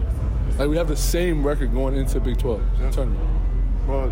like 0.59 0.69
we 0.69 0.76
have 0.76 0.88
the 0.88 0.97
same 0.97 1.47
record 1.47 1.73
going 1.73 1.95
into 1.95 2.21
Big 2.21 2.38
12 2.38 2.61
tournament. 2.92 3.21
Well, 3.87 4.11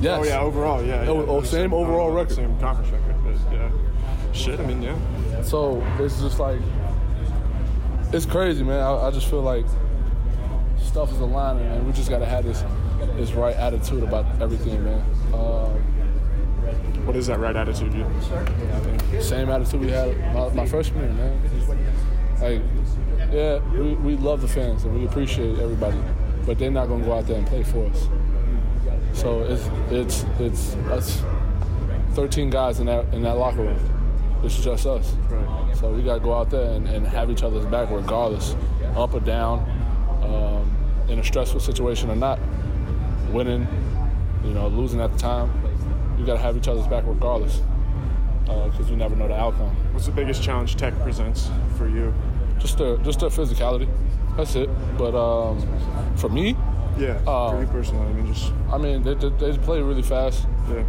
Yes. 0.00 0.18
oh 0.20 0.24
yeah, 0.24 0.40
overall, 0.40 0.82
yeah. 0.82 1.04
Oh, 1.06 1.20
yeah, 1.20 1.26
oh, 1.28 1.40
the 1.42 1.46
same 1.46 1.74
overall 1.74 2.10
record. 2.10 2.34
Same 2.36 2.58
conference 2.58 2.90
record, 2.90 3.16
but 3.24 3.52
yeah. 3.52 3.70
Shit, 4.32 4.58
I 4.60 4.64
mean, 4.66 4.80
yeah. 4.82 4.96
So 5.42 5.82
it's 5.98 6.20
just 6.20 6.38
like 6.38 6.60
it's 8.12 8.24
crazy, 8.26 8.62
man. 8.64 8.80
I, 8.80 9.08
I 9.08 9.10
just 9.10 9.26
feel 9.26 9.42
like 9.42 9.66
stuff 10.78 11.12
is 11.12 11.20
aligning, 11.20 11.66
and 11.66 11.86
we 11.86 11.92
just 11.92 12.08
gotta 12.08 12.26
have 12.26 12.44
this 12.44 12.64
this 13.16 13.32
right 13.32 13.54
attitude 13.56 14.02
about 14.02 14.24
everything, 14.40 14.82
man. 14.84 15.04
Um, 15.32 15.76
What 17.06 17.16
is 17.16 17.26
that 17.28 17.38
right 17.40 17.56
attitude? 17.56 17.92
You? 17.94 18.06
Same 19.20 19.48
attitude 19.50 19.80
we 19.80 19.90
had 19.90 20.16
my, 20.34 20.48
my 20.50 20.66
freshman 20.66 21.04
year, 21.04 21.12
man. 21.14 21.40
Like, 22.40 22.62
yeah, 23.32 23.58
we, 23.72 23.94
we 23.94 24.16
love 24.16 24.40
the 24.40 24.48
fans 24.48 24.84
and 24.84 24.98
we 24.98 25.06
appreciate 25.06 25.58
everybody, 25.58 25.98
but 26.46 26.58
they're 26.58 26.70
not 26.70 26.88
gonna 26.88 27.04
go 27.04 27.14
out 27.14 27.26
there 27.26 27.36
and 27.38 27.46
play 27.46 27.62
for 27.62 27.86
us. 27.86 28.08
So 29.12 29.42
it's 29.42 29.68
it's 29.90 30.24
it's 30.38 30.74
us, 30.90 31.22
13 32.14 32.48
guys 32.50 32.80
in 32.80 32.86
that 32.86 33.12
in 33.12 33.22
that 33.22 33.36
locker 33.36 33.62
room. 33.62 33.78
It's 34.42 34.56
just 34.62 34.86
us. 34.86 35.12
Right. 35.28 35.76
So 35.76 35.92
we 35.92 36.02
gotta 36.02 36.20
go 36.20 36.32
out 36.34 36.48
there 36.50 36.70
and, 36.72 36.88
and 36.88 37.06
have 37.06 37.30
each 37.30 37.42
other's 37.42 37.66
back 37.66 37.90
regardless, 37.90 38.56
up 38.96 39.12
or 39.12 39.20
down, 39.20 39.60
um, 40.22 40.70
in 41.10 41.18
a 41.18 41.24
stressful 41.24 41.60
situation 41.60 42.08
or 42.10 42.16
not, 42.16 42.38
winning, 43.32 43.66
you 44.44 44.52
know, 44.54 44.68
losing 44.68 45.00
at 45.00 45.12
the 45.12 45.18
time. 45.18 45.50
you 46.18 46.24
gotta 46.26 46.38
have 46.38 46.56
each 46.56 46.68
other's 46.68 46.86
back 46.86 47.04
regardless, 47.06 47.60
because 48.44 48.90
you 48.90 48.96
never 48.96 49.16
know 49.16 49.28
the 49.28 49.34
outcome. 49.34 49.74
What's 49.92 50.06
the 50.06 50.12
biggest 50.12 50.42
challenge 50.42 50.76
Tech 50.76 50.94
presents 51.00 51.50
for 51.76 51.88
you? 51.88 52.12
Just 52.58 52.78
the 52.78 52.96
just 52.98 53.20
the 53.20 53.28
physicality. 53.28 53.88
That's 54.36 54.54
it. 54.54 54.68
But 54.98 55.14
um, 55.14 55.60
for 56.16 56.28
me, 56.28 56.56
Yeah, 56.98 57.18
Uh, 57.26 57.50
for 57.52 57.60
you 57.60 57.66
personally, 57.68 58.06
I 58.08 58.12
mean, 58.12 58.32
just 58.34 58.52
I 58.72 58.78
mean, 58.78 59.02
they, 59.02 59.14
they, 59.14 59.28
they 59.30 59.56
play 59.58 59.80
really 59.80 60.02
fast. 60.02 60.46
yeah. 60.70 60.84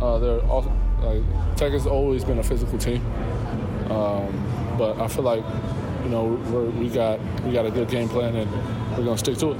Uh, 0.00 0.18
they're 0.18 0.40
also 0.42 0.70
like 1.02 1.22
Tech 1.56 1.72
has 1.72 1.86
always 1.86 2.22
been 2.24 2.38
a 2.38 2.42
physical 2.42 2.78
team, 2.78 3.00
um, 3.90 4.28
but 4.78 4.98
I 5.00 5.08
feel 5.08 5.24
like 5.24 5.44
you 6.04 6.10
know 6.10 6.38
we're, 6.50 6.70
we 6.70 6.88
got 6.88 7.18
we 7.44 7.52
got 7.52 7.66
a 7.66 7.70
good 7.70 7.88
game 7.88 8.08
plan 8.08 8.36
and 8.36 8.50
we're 8.96 9.04
gonna 9.04 9.18
stick 9.18 9.36
to 9.38 9.52
it. 9.52 9.58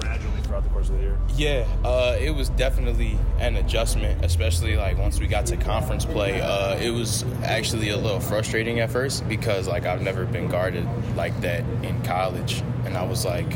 gradually 0.00 0.40
throughout 0.42 0.62
the 0.62 0.70
course 0.70 0.88
of 0.88 0.96
the 0.96 1.02
year? 1.02 1.18
Yeah, 1.36 1.66
uh, 1.84 2.16
it 2.18 2.30
was 2.30 2.48
definitely 2.50 3.18
an 3.38 3.56
adjustment, 3.56 4.24
especially 4.24 4.76
like 4.76 4.96
once 4.96 5.20
we 5.20 5.26
got 5.26 5.44
to 5.46 5.58
conference 5.58 6.06
play. 6.06 6.40
Uh, 6.40 6.76
it 6.76 6.90
was 6.90 7.24
actually 7.44 7.90
a 7.90 7.96
little 7.96 8.20
frustrating 8.20 8.80
at 8.80 8.90
first 8.90 9.28
because 9.28 9.68
like 9.68 9.84
I've 9.84 10.00
never 10.00 10.24
been 10.24 10.48
guarded 10.48 10.88
like 11.14 11.38
that 11.42 11.60
in 11.82 12.02
college, 12.04 12.62
and 12.86 12.96
I 12.96 13.04
was 13.04 13.26
like, 13.26 13.52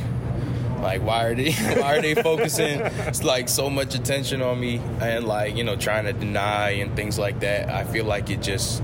like 0.83 1.03
why 1.03 1.25
are 1.25 1.35
they 1.35 1.53
why 1.81 1.97
are 1.97 2.03
they 2.03 2.15
focusing 2.15 2.83
like 3.23 3.49
so 3.49 3.71
much 3.71 3.95
attention 3.95 4.43
on 4.43 4.61
me 4.61 4.81
and 5.01 5.27
like 5.27 5.57
you 5.57 5.65
know 5.65 5.77
trying 5.77 6.05
to 6.05 6.13
deny 6.13 6.71
and 6.71 6.95
things 6.97 7.19
like 7.19 7.41
that. 7.41 7.71
I 7.71 7.85
feel 7.85 8.05
like 8.05 8.29
it 8.31 8.43
just 8.43 8.83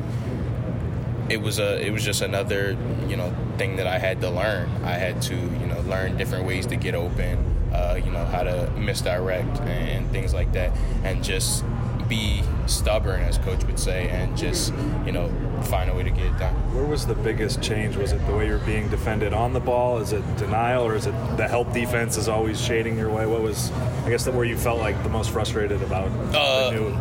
it 1.28 1.40
was 1.40 1.58
a 1.58 1.84
it 1.84 1.90
was 1.90 2.04
just 2.04 2.22
another 2.22 2.76
you 3.08 3.16
know 3.16 3.34
thing 3.58 3.76
that 3.76 3.86
I 3.86 3.98
had 3.98 4.20
to 4.22 4.30
learn. 4.30 4.70
I 4.84 4.92
had 4.92 5.20
to 5.22 5.34
you 5.34 5.66
know 5.66 5.80
learn 5.82 6.16
different 6.16 6.46
ways 6.46 6.66
to 6.66 6.76
get 6.76 6.94
open, 6.94 7.55
uh, 7.76 7.94
you 8.04 8.10
know 8.10 8.24
how 8.24 8.42
to 8.42 8.70
misdirect 8.76 9.60
and 9.60 10.10
things 10.10 10.32
like 10.34 10.52
that, 10.52 10.70
and 11.04 11.22
just 11.22 11.64
be 12.08 12.40
stubborn, 12.66 13.20
as 13.20 13.36
coach 13.38 13.64
would 13.64 13.78
say, 13.80 14.08
and 14.10 14.36
just 14.36 14.72
you 15.04 15.12
know 15.12 15.28
find 15.64 15.90
a 15.90 15.94
way 15.94 16.04
to 16.04 16.10
get 16.10 16.26
it 16.26 16.38
done. 16.38 16.54
Where 16.74 16.84
was 16.84 17.06
the 17.06 17.14
biggest 17.16 17.60
change? 17.62 17.96
Was 17.96 18.12
it 18.12 18.24
the 18.26 18.34
way 18.34 18.46
you're 18.46 18.58
being 18.60 18.88
defended 18.88 19.32
on 19.32 19.52
the 19.52 19.60
ball? 19.60 19.98
Is 19.98 20.12
it 20.12 20.22
denial, 20.36 20.84
or 20.84 20.94
is 20.94 21.06
it 21.06 21.14
the 21.36 21.48
help 21.48 21.72
defense 21.72 22.16
is 22.16 22.28
always 22.28 22.60
shading 22.60 22.96
your 22.96 23.10
way? 23.10 23.26
What 23.26 23.42
was, 23.42 23.72
I 24.04 24.10
guess, 24.10 24.24
that 24.24 24.34
where 24.34 24.44
you 24.44 24.56
felt 24.56 24.78
like 24.80 25.00
the 25.02 25.08
most 25.08 25.30
frustrated 25.30 25.82
about 25.82 26.08
Uh, 26.34 26.70
the 26.70 26.76
new? 26.76 26.96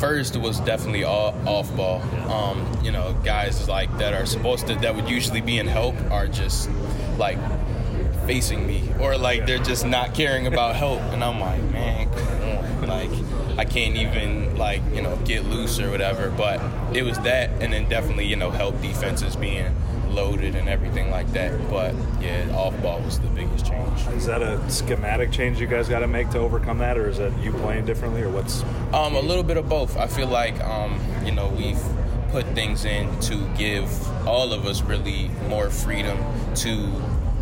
First 0.00 0.36
was 0.36 0.60
definitely 0.60 1.04
all, 1.04 1.34
off 1.46 1.74
ball. 1.76 2.02
Um, 2.30 2.66
you 2.82 2.92
know, 2.92 3.14
guys 3.24 3.66
like 3.68 3.90
that 3.98 4.12
are 4.12 4.26
supposed 4.26 4.66
to 4.68 4.74
that 4.76 4.94
would 4.94 5.08
usually 5.08 5.40
be 5.40 5.58
in 5.58 5.66
help 5.66 5.94
are 6.10 6.28
just 6.28 6.70
like 7.18 7.38
facing 8.26 8.66
me, 8.66 8.82
or 9.00 9.16
like 9.16 9.46
they're 9.46 9.58
just 9.58 9.86
not 9.86 10.14
caring 10.14 10.46
about 10.46 10.76
help, 10.76 11.00
and 11.12 11.22
I'm 11.22 11.40
like, 11.40 11.62
man, 11.70 12.10
come 12.12 12.82
on, 12.82 12.88
like 12.88 13.58
I 13.58 13.64
can't 13.64 13.96
even 13.96 14.56
like 14.56 14.82
you 14.92 15.02
know 15.02 15.16
get 15.24 15.44
loose 15.44 15.80
or 15.80 15.90
whatever. 15.90 16.30
But 16.30 16.60
it 16.94 17.02
was 17.02 17.18
that, 17.20 17.50
and 17.62 17.72
then 17.72 17.88
definitely 17.88 18.26
you 18.26 18.36
know 18.36 18.50
help 18.50 18.80
defenses 18.82 19.36
being 19.36 19.74
loaded 20.10 20.54
and 20.54 20.68
everything 20.68 21.10
like 21.10 21.30
that. 21.32 21.52
But 21.70 21.94
yeah, 22.20 22.48
off 22.54 22.80
ball 22.82 23.00
was 23.00 23.20
the 23.20 23.28
biggest 23.28 23.66
change. 23.66 24.00
Is 24.16 24.26
that 24.26 24.42
a 24.42 24.68
schematic 24.70 25.30
change 25.30 25.60
you 25.60 25.66
guys 25.66 25.88
got 25.88 26.00
to 26.00 26.06
make 26.08 26.30
to 26.30 26.38
overcome 26.38 26.78
that, 26.78 26.98
or 26.98 27.08
is 27.08 27.18
that 27.18 27.36
you 27.42 27.52
playing 27.52 27.86
differently, 27.86 28.22
or 28.22 28.30
what's? 28.30 28.62
Um, 28.92 29.14
a 29.14 29.20
little 29.20 29.44
bit 29.44 29.56
of 29.56 29.68
both. 29.68 29.96
I 29.96 30.06
feel 30.06 30.28
like 30.28 30.58
um, 30.60 31.00
you 31.24 31.32
know 31.32 31.48
we've 31.48 31.80
put 32.30 32.44
things 32.54 32.84
in 32.84 33.18
to 33.20 33.36
give 33.56 33.88
all 34.26 34.52
of 34.52 34.66
us 34.66 34.82
really 34.82 35.30
more 35.48 35.70
freedom 35.70 36.18
to 36.56 36.92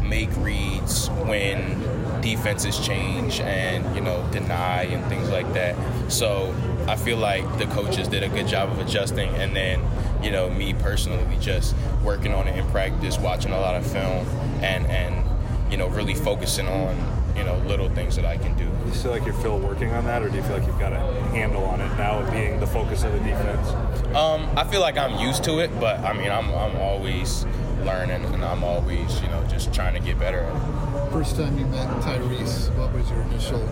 make 0.05 0.35
reads 0.37 1.09
when 1.27 1.83
defenses 2.21 2.79
change 2.79 3.41
and 3.41 3.95
you 3.95 4.01
know 4.01 4.27
deny 4.33 4.83
and 4.85 5.05
things 5.07 5.29
like 5.31 5.53
that. 5.53 5.77
So 6.11 6.55
I 6.89 6.97
feel 6.97 7.19
like 7.19 7.45
the 7.59 7.67
coaches 7.67 8.09
did 8.09 8.23
a 8.23 8.29
good 8.29 8.47
job 8.47 8.71
of 8.71 8.79
adjusting, 8.79 9.29
and 9.37 9.55
then 9.55 9.81
you 10.23 10.31
know 10.31 10.51
me 10.51 10.75
personally 10.75 11.37
just 11.41 11.75
working 12.03 12.33
on 12.33 12.49
it 12.49 12.57
in 12.59 12.67
practice, 12.71 13.19
watching 13.19 13.53
a 13.53 13.61
lot 13.61 13.75
of 13.75 13.87
film, 13.87 14.27
and 14.63 14.87
and 14.87 15.25
you 15.71 15.77
know 15.77 15.89
really 15.89 16.15
focusing 16.15 16.69
on 16.69 16.97
you 17.37 17.45
know 17.45 17.57
little 17.67 17.89
things 17.91 18.17
that 18.17 18.25
I 18.25 18.37
can 18.37 18.57
do. 18.57 18.65
Do 18.65 18.87
you 18.87 18.93
feel 18.93 19.11
like 19.11 19.25
you're 19.25 19.35
still 19.35 19.59
working 19.59 19.93
on 19.93 20.05
that, 20.05 20.23
or 20.23 20.29
do 20.29 20.37
you 20.37 20.43
feel 20.43 20.57
like 20.59 20.67
you've 20.67 20.79
got 20.79 20.93
a 20.93 21.01
handle 21.33 21.65
on 21.65 21.81
it 21.81 21.89
now, 21.97 22.29
being 22.31 22.61
the 22.61 22.67
focus 22.67 23.05
of 23.05 23.13
the 23.13 23.19
defense? 23.19 23.69
Um, 24.15 24.49
I 24.57 24.65
feel 24.65 24.81
like 24.81 24.97
I'm 24.97 25.19
used 25.19 25.45
to 25.45 25.59
it, 25.59 25.71
but 25.81 26.01
I 26.01 26.13
mean, 26.13 26.31
I'm 26.31 26.49
I'm 26.55 26.77
always 26.77 27.45
learning, 27.85 28.25
and 28.25 28.45
I'm 28.45 28.65
always 28.65 29.21
you 29.21 29.29
know 29.29 29.45
just 29.49 29.73
trying 29.73 29.95
to 29.95 30.01
get 30.01 30.19
better 30.19 30.41
at 30.41 30.57
it. 30.57 31.11
First 31.13 31.37
time 31.37 31.59
you 31.59 31.67
met 31.67 31.89
Tyrese, 32.03 32.75
what 32.77 32.93
was 32.93 33.09
your 33.11 33.21
initial 33.23 33.63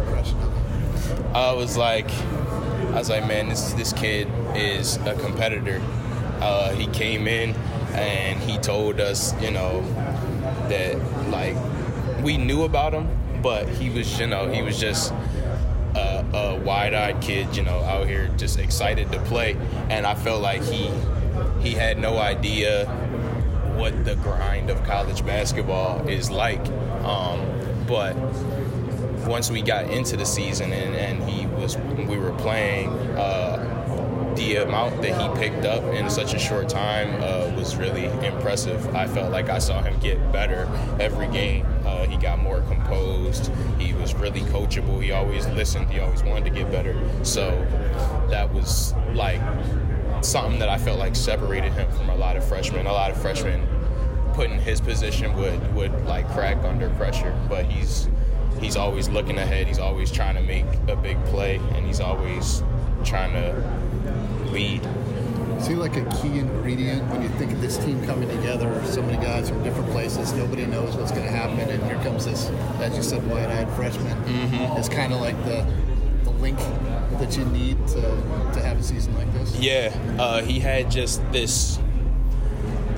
impression 0.00 0.38
of 0.42 0.52
him? 0.52 1.36
I 1.36 1.52
was 1.52 1.76
like, 1.76 2.10
I 2.10 2.98
was 2.98 3.10
like, 3.10 3.26
man, 3.26 3.48
this 3.48 3.72
this 3.74 3.92
kid 3.92 4.28
is 4.54 4.96
a 4.98 5.14
competitor. 5.14 5.80
Uh, 6.40 6.70
he 6.74 6.86
came 6.88 7.28
in 7.28 7.54
and 7.94 8.38
he 8.40 8.58
told 8.58 9.00
us, 9.00 9.32
you 9.40 9.50
know, 9.50 9.82
that 10.68 10.96
like 11.30 11.56
we 12.22 12.36
knew 12.36 12.64
about 12.64 12.92
him, 12.92 13.08
but 13.42 13.68
he 13.68 13.90
was, 13.90 14.18
you 14.18 14.26
know, 14.26 14.50
he 14.50 14.62
was 14.62 14.78
just 14.78 15.12
uh, 15.94 16.24
a 16.34 16.60
wide-eyed 16.60 17.20
kid, 17.20 17.56
you 17.56 17.62
know, 17.62 17.78
out 17.80 18.06
here 18.06 18.28
just 18.36 18.58
excited 18.58 19.10
to 19.12 19.18
play, 19.20 19.56
and 19.88 20.06
I 20.06 20.14
felt 20.14 20.42
like 20.42 20.62
he 20.62 20.90
he 21.60 21.72
had 21.72 21.98
no 21.98 22.18
idea 22.18 22.86
what 23.76 24.04
the 24.04 24.16
grind 24.16 24.70
of 24.70 24.82
college 24.84 25.24
basketball 25.24 26.06
is 26.08 26.30
like. 26.30 26.64
Um, 27.04 27.40
but 27.86 28.16
once 29.26 29.50
we 29.50 29.62
got 29.62 29.90
into 29.90 30.16
the 30.16 30.24
season 30.24 30.72
and, 30.72 30.94
and 30.94 31.28
he 31.28 31.46
was 31.46 31.76
we 31.76 32.16
were 32.16 32.32
playing 32.32 32.88
uh, 33.16 34.34
the 34.36 34.56
amount 34.56 35.00
that 35.02 35.20
he 35.20 35.40
picked 35.40 35.64
up 35.64 35.82
in 35.94 36.08
such 36.10 36.34
a 36.34 36.38
short 36.38 36.68
time 36.68 37.08
uh, 37.22 37.50
was 37.56 37.76
really 37.76 38.04
impressive. 38.26 38.94
I 38.94 39.06
felt 39.06 39.32
like 39.32 39.48
I 39.48 39.58
saw 39.58 39.82
him 39.82 39.98
get 40.00 40.30
better 40.30 40.68
every 41.00 41.28
game. 41.28 41.66
Uh, 41.84 42.06
he 42.06 42.16
got 42.16 42.38
more 42.38 42.60
composed. 42.62 43.50
He 43.78 43.94
was 43.94 44.14
really 44.14 44.42
coachable. 44.42 45.02
He 45.02 45.12
always 45.12 45.46
listened. 45.48 45.88
He 45.90 46.00
always 46.00 46.22
wanted 46.22 46.44
to 46.44 46.50
get 46.50 46.70
better. 46.70 46.94
So 47.24 47.50
that 48.30 48.52
was 48.52 48.94
like 49.14 49.40
something 50.26 50.58
that 50.58 50.68
I 50.68 50.78
felt 50.78 50.98
like 50.98 51.14
separated 51.16 51.72
him 51.72 51.90
from 51.92 52.10
a 52.10 52.16
lot 52.16 52.36
of 52.36 52.44
freshmen. 52.46 52.86
A 52.86 52.92
lot 52.92 53.10
of 53.10 53.20
freshmen 53.20 53.66
put 54.34 54.50
in 54.50 54.58
his 54.58 54.80
position 54.80 55.34
would 55.36 55.74
would 55.74 56.06
like 56.06 56.28
crack 56.30 56.58
under 56.64 56.90
pressure, 56.90 57.34
but 57.48 57.64
he's 57.64 58.08
he's 58.60 58.76
always 58.76 59.08
looking 59.08 59.38
ahead. 59.38 59.66
He's 59.66 59.78
always 59.78 60.10
trying 60.10 60.34
to 60.34 60.42
make 60.42 60.66
a 60.88 60.96
big 60.96 61.22
play, 61.26 61.56
and 61.74 61.86
he's 61.86 62.00
always 62.00 62.62
trying 63.04 63.32
to 63.32 64.50
lead. 64.50 64.86
Is 65.58 65.66
he 65.68 65.74
like 65.74 65.96
a 65.96 66.04
key 66.20 66.38
ingredient 66.38 67.08
when 67.10 67.22
you 67.22 67.30
think 67.30 67.50
of 67.50 67.62
this 67.62 67.78
team 67.78 68.04
coming 68.04 68.28
together? 68.28 68.84
So 68.84 69.00
many 69.00 69.16
guys 69.16 69.48
from 69.48 69.62
different 69.64 69.90
places, 69.90 70.32
nobody 70.34 70.66
knows 70.66 70.94
what's 70.96 71.12
going 71.12 71.24
to 71.24 71.30
happen, 71.30 71.58
and 71.58 71.82
here 71.84 71.96
comes 72.02 72.26
this, 72.26 72.50
as 72.78 72.94
you 72.94 73.02
said, 73.02 73.26
wide-eyed 73.26 73.70
freshman. 73.70 74.16
Mm-hmm. 74.24 74.76
It's 74.76 74.90
kind 74.90 75.14
of 75.14 75.20
like 75.22 75.36
the 75.44 75.66
the 76.26 76.32
link 76.32 76.58
that 77.18 77.36
you 77.36 77.44
need 77.46 77.78
to 77.86 78.00
to 78.52 78.60
have 78.60 78.78
a 78.78 78.82
season 78.82 79.14
like 79.16 79.32
this. 79.32 79.56
Yeah, 79.56 79.96
uh, 80.18 80.42
he 80.42 80.58
had 80.58 80.90
just 80.90 81.22
this. 81.32 81.78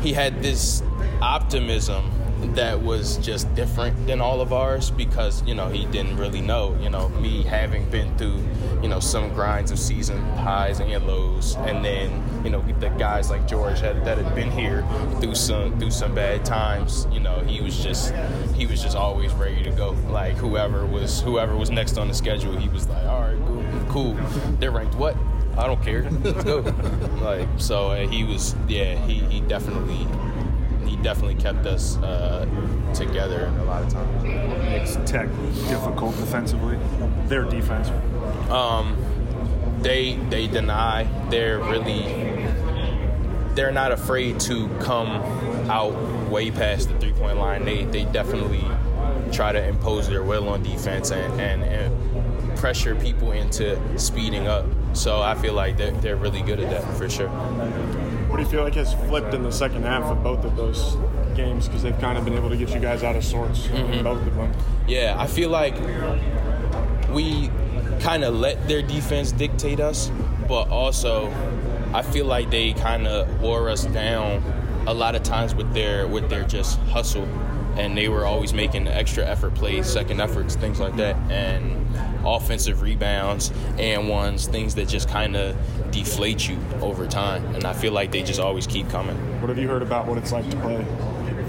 He 0.01 0.13
had 0.13 0.43
this 0.43 0.83
optimism 1.21 2.11
that 2.54 2.80
was 2.80 3.18
just 3.18 3.52
different 3.54 4.07
than 4.07 4.21
all 4.21 4.40
of 4.40 4.52
ours 4.52 4.90
because 4.90 5.42
you 5.45 5.54
know 5.54 5.68
he 5.68 5.87
didn't 5.87 6.16
really 6.16 6.40
know. 6.40 6.76
You 6.80 6.90
know, 6.90 7.09
me 7.11 7.42
having 7.42 7.88
been 7.90 8.16
through 8.16 8.42
you 8.83 8.88
know 8.88 9.00
some 9.00 9.33
grinds 9.35 9.71
of 9.71 9.78
season 9.78 10.18
highs 10.37 10.80
and 10.80 11.07
lows, 11.07 11.57
and 11.57 11.85
then 11.85 12.23
you 12.45 12.50
know 12.50 12.62
the 12.80 12.88
guys 12.90 13.30
like 13.30 13.47
George 13.47 13.80
had, 13.80 14.04
that 14.04 14.18
had 14.18 14.35
been 14.35 14.50
here 14.50 14.87
through 15.21 15.35
some 15.35 15.78
through 15.78 15.90
some 15.90 16.14
bad 16.14 16.45
times. 16.45 17.07
You 17.12 17.21
know, 17.21 17.40
he 17.40 17.61
was 17.61 17.83
just 17.83 18.14
he 18.54 18.66
was 18.66 18.83
just 18.83 18.97
always 18.97 19.33
ready 19.33 19.62
to 19.64 19.71
go. 19.71 19.90
Like 20.09 20.37
whoever 20.37 20.87
was 20.87 21.21
whoever 21.21 21.57
was 21.57 21.71
next 21.71 21.99
on 21.99 22.09
the 22.09 22.14
schedule, 22.14 22.57
he 22.57 22.68
was 22.68 22.88
like, 22.88 23.04
all 23.07 23.23
right, 23.23 23.38
cool, 23.47 23.64
cool. 23.88 24.14
They're 24.59 24.71
ranked 24.71 24.95
what? 24.95 25.16
I 25.57 25.66
don't 25.66 25.83
care. 25.83 26.09
Let's 26.09 26.45
go. 26.45 26.61
like 27.21 27.49
so, 27.57 27.88
uh, 27.88 28.07
he 28.07 28.23
was 28.23 28.54
yeah. 28.68 28.95
He 29.07 29.18
he 29.25 29.40
definitely 29.40 30.07
he 30.88 30.97
definitely 30.97 31.35
kept 31.37 31.66
us 31.66 31.97
uh, 31.99 32.47
together 32.95 33.52
a 33.61 33.64
lot 33.64 33.83
of 33.83 33.92
times. 33.92 34.25
Makes 34.25 34.97
Tech 35.11 35.28
difficult 35.68 36.16
defensively. 36.16 36.78
Their 37.26 37.45
defense. 37.45 37.90
Um, 38.50 38.97
they 39.80 40.14
they 40.30 40.47
deny. 40.47 41.07
They're 41.30 41.59
really 41.59 42.02
they're 43.54 43.73
not 43.73 43.92
afraid 43.92 44.38
to 44.40 44.68
come 44.78 45.09
out 45.68 45.92
way 46.30 46.50
past 46.50 46.88
the 46.88 46.99
three 46.99 47.12
point 47.12 47.38
line. 47.38 47.64
They 47.64 47.85
they 47.85 48.04
definitely 48.04 48.64
try 49.33 49.52
to 49.52 49.66
impose 49.66 50.09
their 50.09 50.23
will 50.23 50.49
on 50.49 50.62
defense 50.62 51.11
and, 51.11 51.40
and, 51.40 51.62
and 51.62 52.59
pressure 52.59 52.95
people 52.95 53.33
into 53.33 53.78
speeding 53.99 54.47
up. 54.47 54.64
So 54.95 55.21
I 55.21 55.35
feel 55.35 55.54
like 55.54 55.76
they're, 55.76 55.90
they're 55.92 56.16
really 56.16 56.42
good 56.42 56.61
at 56.61 56.71
that 56.71 56.97
for 56.97 57.09
sure. 57.09 57.28
What 58.29 58.37
do 58.37 58.43
you 58.43 58.49
feel 58.49 58.63
like 58.63 58.75
has 58.75 58.93
flipped 58.93 59.33
in 59.33 59.43
the 59.43 59.51
second 59.51 59.85
half 59.85 60.05
of 60.05 60.23
both 60.23 60.45
of 60.45 60.55
those 60.55 60.97
games? 61.35 61.67
Because 61.67 61.83
they've 61.83 61.99
kind 61.99 62.19
of 62.19 62.27
been 62.27 62.35
able 62.35 62.51
to 62.51 62.59
get 62.59 62.69
you 62.71 62.79
guys 62.79 63.03
out 63.03 63.17
of 63.17 63.25
sorts 63.25 63.67
in 63.69 63.73
mm-hmm. 63.73 64.05
both 64.05 64.27
of 64.27 64.35
them. 64.35 64.53
Yeah, 64.87 65.17
I 65.19 65.27
feel 65.27 65.49
like 65.49 65.75
we 67.11 67.51
kind 68.01 68.25
of 68.25 68.35
let 68.35 68.69
their 68.69 68.83
defense 68.83 69.33
dictate 69.33 69.81
us, 69.81 70.11
but 70.47 70.69
also 70.69 71.33
I 71.95 72.03
feel 72.03 72.27
like 72.27 72.51
they 72.51 72.75
kind 72.75 73.07
of 73.07 73.41
wore 73.41 73.71
us 73.71 73.87
down 73.87 74.43
a 74.87 74.93
lot 74.93 75.14
of 75.14 75.23
times 75.23 75.55
with 75.55 75.73
their 75.73 76.07
with 76.07 76.29
their 76.29 76.45
just 76.45 76.79
hustle, 76.81 77.25
and 77.77 77.97
they 77.97 78.09
were 78.09 78.27
always 78.27 78.53
making 78.53 78.88
extra 78.88 79.25
effort 79.25 79.55
plays, 79.55 79.87
second 79.87 80.21
efforts, 80.21 80.55
things 80.55 80.81
like 80.81 80.97
that, 80.97 81.17
and 81.31 81.87
offensive 82.37 82.83
rebounds 82.83 83.53
and 83.79 84.09
ones, 84.09 84.47
things 84.47 84.75
that 84.77 84.88
just 84.88 85.09
kind 85.09 85.37
of 85.37 85.57
deflate 85.91 86.49
you 86.49 86.59
over 86.81 87.07
time. 87.07 87.45
And 87.55 87.64
I 87.64 87.73
feel 87.73 87.93
like 87.93 88.12
they 88.12 88.23
just 88.23 88.41
always 88.41 88.67
keep 88.67 88.88
coming. 88.88 89.17
What 89.41 89.49
have 89.49 89.59
you 89.59 89.69
heard 89.69 89.83
about 89.83 90.07
what 90.07 90.19
it's 90.19 90.33
like 90.33 90.49
to 90.51 90.57
play 90.59 90.85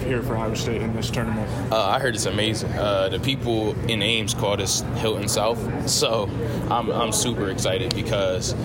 here 0.05 0.21
for 0.23 0.37
Iowa 0.37 0.55
State 0.55 0.81
in 0.81 0.95
this 0.95 1.09
tournament? 1.09 1.49
Uh, 1.71 1.85
I 1.85 1.99
heard 1.99 2.15
it's 2.15 2.25
amazing. 2.25 2.71
Uh, 2.73 3.09
the 3.09 3.19
people 3.19 3.79
in 3.89 4.01
Ames 4.01 4.33
called 4.33 4.61
us 4.61 4.81
Hilton 4.95 5.27
South, 5.27 5.89
so 5.89 6.29
I'm, 6.69 6.89
I'm 6.89 7.11
super 7.11 7.49
excited 7.49 7.93
because 7.95 8.55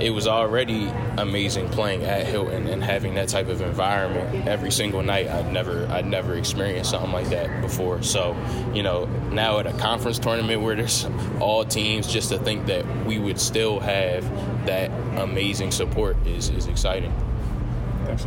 it 0.00 0.10
was 0.10 0.26
already 0.26 0.86
amazing 1.18 1.68
playing 1.68 2.04
at 2.04 2.26
Hilton 2.26 2.66
and 2.66 2.82
having 2.82 3.14
that 3.14 3.28
type 3.28 3.48
of 3.48 3.60
environment 3.60 4.46
every 4.46 4.70
single 4.70 5.02
night. 5.02 5.28
I'd 5.28 5.52
never 5.52 5.86
I'd 5.88 6.06
never 6.06 6.34
experienced 6.34 6.90
something 6.90 7.12
like 7.12 7.28
that 7.28 7.60
before. 7.60 8.02
So, 8.02 8.36
you 8.72 8.82
know, 8.82 9.04
now 9.30 9.58
at 9.58 9.66
a 9.66 9.72
conference 9.74 10.18
tournament 10.18 10.62
where 10.62 10.76
there's 10.76 11.06
all 11.40 11.64
teams, 11.64 12.06
just 12.06 12.30
to 12.30 12.38
think 12.38 12.66
that 12.66 12.84
we 13.04 13.18
would 13.18 13.40
still 13.40 13.80
have 13.80 14.24
that 14.66 14.90
amazing 15.18 15.70
support 15.70 16.16
is, 16.26 16.48
is 16.50 16.66
exciting. 16.66 17.12
Thanks. 18.04 18.26